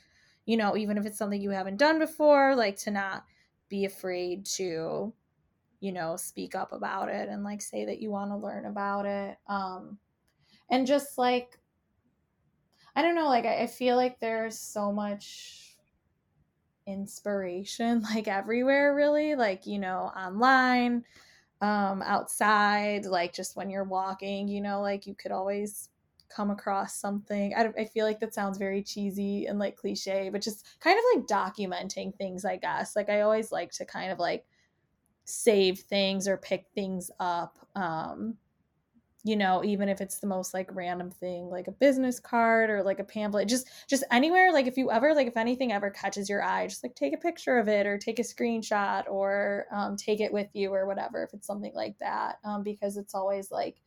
you 0.46 0.58
know, 0.58 0.78
even 0.78 0.98
if 0.98 1.06
it's 1.06 1.18
something 1.18 1.42
you 1.42 1.50
haven't 1.52 1.78
done 1.78 2.00
before, 2.00 2.56
like 2.56 2.78
to 2.80 2.92
not 2.92 3.26
be 3.70 3.86
afraid 3.86 4.46
to, 4.46 5.14
you 5.80 5.92
know, 5.92 6.16
speak 6.16 6.56
up 6.56 6.72
about 6.72 7.10
it 7.10 7.28
and 7.28 7.44
like 7.44 7.62
say 7.62 7.86
that 7.86 8.02
you 8.02 8.12
want 8.12 8.32
to 8.32 8.38
learn 8.38 8.66
about 8.66 9.06
it. 9.06 9.38
Um, 9.48 9.98
and 10.70 10.88
just 10.88 11.18
like, 11.18 11.58
I 12.96 13.02
don't 13.02 13.16
know, 13.16 13.28
like 13.28 13.46
I, 13.46 13.64
I 13.64 13.68
feel 13.68 13.98
like 13.98 14.20
there's 14.20 14.58
so 14.58 14.92
much 14.92 15.72
inspiration 16.88 18.02
like 18.16 18.28
everywhere 18.28 18.96
really 18.96 19.36
like 19.36 19.68
you 19.68 19.78
know 19.78 20.12
online 20.18 21.04
um 21.62 22.02
outside 22.02 23.06
like 23.06 23.34
just 23.34 23.56
when 23.56 23.70
you're 23.70 23.84
walking 23.84 24.48
you 24.48 24.62
know 24.62 24.82
like 24.82 25.06
you 25.06 25.14
could 25.16 25.32
always 25.32 25.90
come 26.30 26.50
across 26.50 26.96
something. 26.96 27.54
I, 27.56 27.74
I 27.78 27.86
feel 27.86 28.06
like 28.06 28.22
that 28.22 28.34
sounds 28.34 28.58
very 28.58 28.82
cheesy 28.84 29.48
and 29.48 29.60
like 29.60 29.76
cliche 29.76 30.30
but 30.30 30.42
just 30.42 30.66
kind 30.80 30.98
of 30.98 31.04
like 31.16 31.28
documenting 31.28 32.16
things 32.16 32.46
i 32.46 32.58
guess. 32.58 32.96
Like 32.96 33.10
i 33.10 33.22
always 33.22 33.52
like 33.52 33.72
to 33.74 33.86
kind 33.86 34.12
of 34.12 34.20
like 34.20 34.46
save 35.26 35.80
things 35.80 36.28
or 36.28 36.38
pick 36.38 36.68
things 36.74 37.12
up 37.20 37.58
um 37.76 38.36
you 39.24 39.36
know 39.36 39.64
even 39.64 39.88
if 39.88 40.02
it's 40.02 40.20
the 40.20 40.28
most 40.28 40.54
like 40.54 40.68
random 40.74 41.12
thing 41.12 41.50
like 41.50 41.68
a 41.68 41.72
business 41.72 42.20
card 42.20 42.70
or 42.70 42.84
like 42.84 43.00
a 43.00 43.04
pamphlet 43.04 43.48
just 43.48 43.68
just 43.88 44.04
anywhere 44.12 44.52
like 44.52 44.68
if 44.68 44.78
you 44.78 44.92
ever 44.92 45.14
like 45.14 45.28
if 45.28 45.38
anything 45.38 45.72
ever 45.72 45.90
catches 45.90 46.30
your 46.30 46.44
eye 46.44 46.68
just 46.68 46.84
like 46.84 46.96
take 46.96 47.14
a 47.14 47.18
picture 47.18 47.58
of 47.58 47.68
it 47.68 47.86
or 47.86 47.98
take 47.98 48.20
a 48.20 48.24
screenshot 48.24 49.08
or 49.08 49.66
um, 49.72 49.96
take 49.96 50.20
it 50.20 50.34
with 50.34 50.48
you 50.54 50.74
or 50.74 50.88
whatever 50.88 51.24
if 51.24 51.34
it's 51.34 51.48
something 51.48 51.74
like 51.76 51.98
that 52.00 52.40
um, 52.44 52.64
because 52.64 52.98
it's 52.98 53.14
always 53.14 53.52
like 53.52 53.78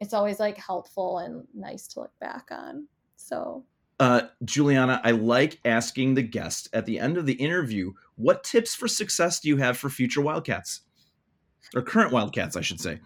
it's 0.00 0.12
always 0.12 0.38
like 0.38 0.58
helpful 0.58 1.18
and 1.18 1.46
nice 1.54 1.86
to 1.86 2.00
look 2.00 2.12
back 2.20 2.48
on 2.50 2.86
so 3.16 3.64
uh, 3.98 4.22
Juliana, 4.44 5.00
I 5.04 5.12
like 5.12 5.58
asking 5.64 6.14
the 6.14 6.22
guest 6.22 6.68
at 6.74 6.84
the 6.84 6.98
end 6.98 7.16
of 7.16 7.24
the 7.24 7.32
interview, 7.32 7.94
what 8.16 8.44
tips 8.44 8.74
for 8.74 8.88
success 8.88 9.40
do 9.40 9.48
you 9.48 9.56
have 9.56 9.78
for 9.78 9.88
future 9.88 10.20
Wildcats? 10.20 10.82
Or 11.74 11.80
current 11.80 12.12
Wildcats, 12.12 12.56
I 12.56 12.60
should 12.60 12.78
say. 12.78 13.00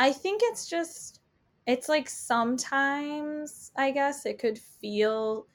I 0.00 0.12
think 0.12 0.40
it's 0.42 0.66
just 0.66 1.20
it's 1.66 1.86
like 1.86 2.08
sometimes 2.08 3.70
I 3.76 3.90
guess 3.90 4.24
it 4.24 4.38
could 4.38 4.58
feel 4.58 5.46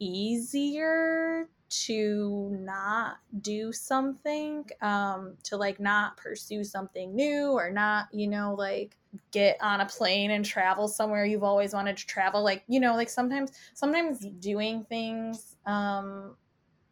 easier 0.00 1.48
to 1.68 2.50
not 2.60 3.18
do 3.40 3.72
something 3.72 4.68
um 4.82 5.36
to 5.44 5.56
like 5.56 5.78
not 5.78 6.16
pursue 6.16 6.64
something 6.64 7.14
new 7.14 7.52
or 7.52 7.70
not 7.70 8.06
you 8.12 8.26
know 8.26 8.54
like 8.54 8.96
get 9.30 9.56
on 9.62 9.80
a 9.80 9.86
plane 9.86 10.32
and 10.32 10.44
travel 10.44 10.88
somewhere 10.88 11.24
you've 11.24 11.42
always 11.44 11.72
wanted 11.72 11.96
to 11.96 12.06
travel 12.06 12.42
like 12.42 12.64
you 12.68 12.80
know 12.80 12.94
like 12.94 13.08
sometimes 13.08 13.52
sometimes 13.72 14.26
doing 14.40 14.84
things 14.84 15.56
um 15.64 16.36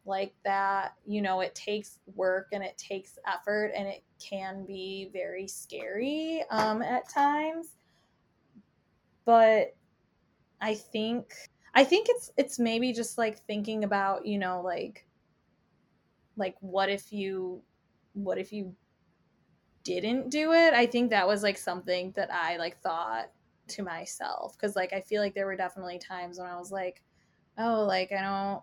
like 0.05 0.33
that 0.43 0.95
you 1.05 1.21
know 1.21 1.39
it 1.39 1.55
takes 1.55 1.99
work 2.15 2.49
and 2.51 2.63
it 2.63 2.77
takes 2.77 3.17
effort 3.25 3.71
and 3.75 3.87
it 3.87 4.03
can 4.19 4.65
be 4.65 5.09
very 5.13 5.47
scary 5.47 6.43
um, 6.49 6.81
at 6.81 7.09
times. 7.09 7.77
But 9.25 9.75
i 10.61 10.73
think 10.73 11.33
i 11.73 11.83
think 11.83 12.07
it's 12.09 12.31
it's 12.37 12.57
maybe 12.57 12.93
just 12.93 13.17
like 13.17 13.37
thinking 13.47 13.83
about 13.83 14.25
you 14.25 14.37
know 14.37 14.61
like 14.61 15.05
like 16.37 16.55
what 16.61 16.89
if 16.89 17.11
you 17.11 17.61
what 18.13 18.37
if 18.37 18.53
you 18.53 18.73
didn't 19.83 20.29
do 20.29 20.53
it? 20.53 20.73
I 20.73 20.85
think 20.85 21.09
that 21.09 21.27
was 21.27 21.43
like 21.43 21.57
something 21.57 22.11
that 22.15 22.31
i 22.31 22.57
like 22.57 22.79
thought 22.81 23.29
to 23.67 23.83
myself 23.83 24.57
because 24.57 24.75
like 24.75 24.91
i 24.91 24.99
feel 24.99 25.21
like 25.21 25.33
there 25.33 25.45
were 25.45 25.55
definitely 25.55 25.97
times 25.97 26.37
when 26.37 26.47
i 26.47 26.57
was 26.57 26.69
like 26.69 27.01
oh 27.57 27.85
like 27.87 28.11
i 28.11 28.21
don't 28.21 28.61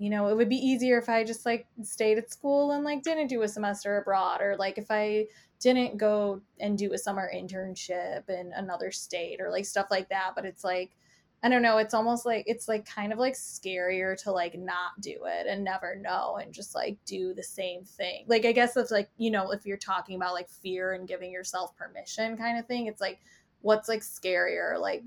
you 0.00 0.08
know, 0.08 0.28
it 0.28 0.36
would 0.36 0.48
be 0.48 0.56
easier 0.56 0.96
if 0.96 1.10
I 1.10 1.24
just 1.24 1.44
like 1.44 1.66
stayed 1.82 2.16
at 2.16 2.32
school 2.32 2.72
and 2.72 2.82
like 2.82 3.02
didn't 3.02 3.26
do 3.26 3.42
a 3.42 3.48
semester 3.48 3.98
abroad 3.98 4.40
or 4.40 4.56
like 4.56 4.78
if 4.78 4.86
I 4.88 5.26
didn't 5.60 5.98
go 5.98 6.40
and 6.58 6.78
do 6.78 6.94
a 6.94 6.98
summer 6.98 7.30
internship 7.32 8.30
in 8.30 8.50
another 8.56 8.90
state 8.92 9.42
or 9.42 9.50
like 9.50 9.66
stuff 9.66 9.88
like 9.90 10.08
that. 10.08 10.32
But 10.34 10.46
it's 10.46 10.64
like, 10.64 10.96
I 11.42 11.50
don't 11.50 11.60
know, 11.60 11.76
it's 11.76 11.92
almost 11.92 12.24
like 12.24 12.44
it's 12.46 12.66
like 12.66 12.86
kind 12.86 13.12
of 13.12 13.18
like 13.18 13.34
scarier 13.34 14.16
to 14.22 14.32
like 14.32 14.58
not 14.58 14.98
do 15.00 15.26
it 15.26 15.46
and 15.46 15.62
never 15.62 15.96
know 15.96 16.38
and 16.40 16.54
just 16.54 16.74
like 16.74 16.96
do 17.04 17.34
the 17.34 17.42
same 17.42 17.84
thing. 17.84 18.24
Like, 18.26 18.46
I 18.46 18.52
guess 18.52 18.78
it's 18.78 18.90
like, 18.90 19.10
you 19.18 19.30
know, 19.30 19.50
if 19.50 19.66
you're 19.66 19.76
talking 19.76 20.16
about 20.16 20.32
like 20.32 20.48
fear 20.48 20.94
and 20.94 21.06
giving 21.06 21.30
yourself 21.30 21.76
permission 21.76 22.38
kind 22.38 22.58
of 22.58 22.66
thing, 22.66 22.86
it's 22.86 23.02
like, 23.02 23.20
what's 23.60 23.86
like 23.86 24.00
scarier? 24.00 24.80
Like 24.80 25.04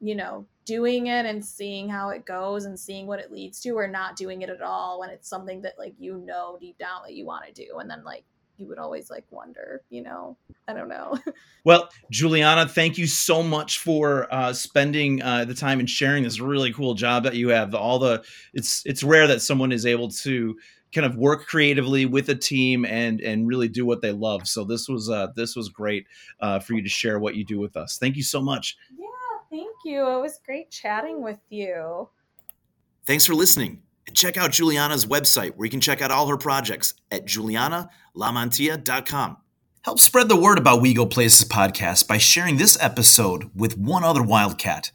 you 0.00 0.14
know, 0.14 0.46
doing 0.64 1.06
it 1.06 1.26
and 1.26 1.44
seeing 1.44 1.88
how 1.88 2.10
it 2.10 2.24
goes 2.24 2.64
and 2.64 2.78
seeing 2.78 3.06
what 3.06 3.20
it 3.20 3.32
leads 3.32 3.60
to, 3.60 3.70
or 3.70 3.88
not 3.88 4.16
doing 4.16 4.42
it 4.42 4.50
at 4.50 4.62
all 4.62 5.00
when 5.00 5.10
it's 5.10 5.28
something 5.28 5.62
that 5.62 5.78
like 5.78 5.94
you 5.98 6.18
know 6.18 6.56
deep 6.60 6.78
down 6.78 7.02
that 7.04 7.14
you 7.14 7.26
want 7.26 7.44
to 7.46 7.52
do, 7.52 7.78
and 7.78 7.90
then 7.90 8.04
like 8.04 8.24
you 8.58 8.66
would 8.66 8.78
always 8.78 9.08
like 9.10 9.24
wonder, 9.30 9.82
you 9.88 10.02
know, 10.02 10.36
I 10.66 10.74
don't 10.74 10.88
know. 10.88 11.18
well, 11.64 11.88
Juliana, 12.10 12.66
thank 12.68 12.98
you 12.98 13.06
so 13.06 13.42
much 13.42 13.78
for 13.78 14.32
uh, 14.34 14.52
spending 14.52 15.22
uh, 15.22 15.44
the 15.44 15.54
time 15.54 15.78
and 15.78 15.88
sharing 15.88 16.24
this 16.24 16.40
really 16.40 16.72
cool 16.72 16.94
job 16.94 17.22
that 17.24 17.36
you 17.36 17.48
have. 17.50 17.74
All 17.74 17.98
the 17.98 18.24
it's 18.52 18.82
it's 18.84 19.02
rare 19.02 19.26
that 19.28 19.42
someone 19.42 19.72
is 19.72 19.86
able 19.86 20.08
to 20.08 20.56
kind 20.92 21.06
of 21.06 21.16
work 21.16 21.46
creatively 21.46 22.06
with 22.06 22.28
a 22.28 22.34
team 22.34 22.84
and 22.84 23.20
and 23.20 23.46
really 23.46 23.68
do 23.68 23.86
what 23.86 24.02
they 24.02 24.12
love. 24.12 24.48
So 24.48 24.64
this 24.64 24.88
was 24.88 25.08
uh, 25.08 25.28
this 25.36 25.54
was 25.54 25.68
great 25.68 26.06
uh, 26.40 26.58
for 26.58 26.74
you 26.74 26.82
to 26.82 26.88
share 26.88 27.18
what 27.18 27.36
you 27.36 27.44
do 27.44 27.58
with 27.58 27.76
us. 27.76 27.98
Thank 27.98 28.16
you 28.16 28.22
so 28.22 28.40
much. 28.40 28.76
Thank 29.50 29.76
you. 29.84 30.06
It 30.06 30.20
was 30.20 30.38
great 30.44 30.70
chatting 30.70 31.22
with 31.22 31.38
you. 31.48 32.10
Thanks 33.06 33.24
for 33.24 33.34
listening. 33.34 33.82
And 34.06 34.14
check 34.16 34.36
out 34.36 34.52
Juliana's 34.52 35.06
website 35.06 35.56
where 35.56 35.64
you 35.66 35.70
can 35.70 35.80
check 35.80 36.02
out 36.02 36.10
all 36.10 36.26
her 36.28 36.36
projects 36.36 36.92
at 37.10 37.26
julianalamantia.com. 37.26 39.36
Help 39.82 39.98
spread 39.98 40.28
the 40.28 40.36
word 40.36 40.58
about 40.58 40.82
We 40.82 40.92
Go 40.92 41.06
Places 41.06 41.48
podcast 41.48 42.06
by 42.08 42.18
sharing 42.18 42.58
this 42.58 42.76
episode 42.80 43.50
with 43.54 43.78
one 43.78 44.04
other 44.04 44.22
Wildcat. 44.22 44.90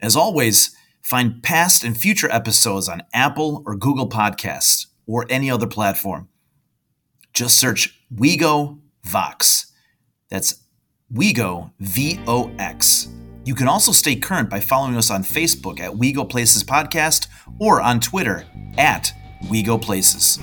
As 0.00 0.14
always, 0.14 0.76
find 1.02 1.42
past 1.42 1.82
and 1.82 1.96
future 1.96 2.30
episodes 2.30 2.88
on 2.88 3.02
Apple 3.12 3.64
or 3.66 3.74
Google 3.74 4.08
Podcasts 4.08 4.86
or 5.06 5.26
any 5.28 5.50
other 5.50 5.66
platform. 5.66 6.28
Just 7.32 7.58
search 7.58 8.00
WeGo 8.14 8.78
Vox. 9.04 9.72
That's 10.30 10.62
WeGo 11.12 11.72
V 11.80 12.20
O 12.26 12.52
X. 12.58 13.08
You 13.44 13.54
can 13.54 13.68
also 13.68 13.92
stay 13.92 14.16
current 14.16 14.50
by 14.50 14.60
following 14.60 14.96
us 14.96 15.10
on 15.10 15.22
Facebook 15.22 15.80
at 15.80 15.96
We 15.96 16.12
Go 16.12 16.24
Places 16.24 16.62
Podcast 16.62 17.26
or 17.58 17.80
on 17.80 17.98
Twitter 17.98 18.44
at 18.76 19.12
We 19.48 19.62
Go 19.62 19.78
Places. 19.78 20.38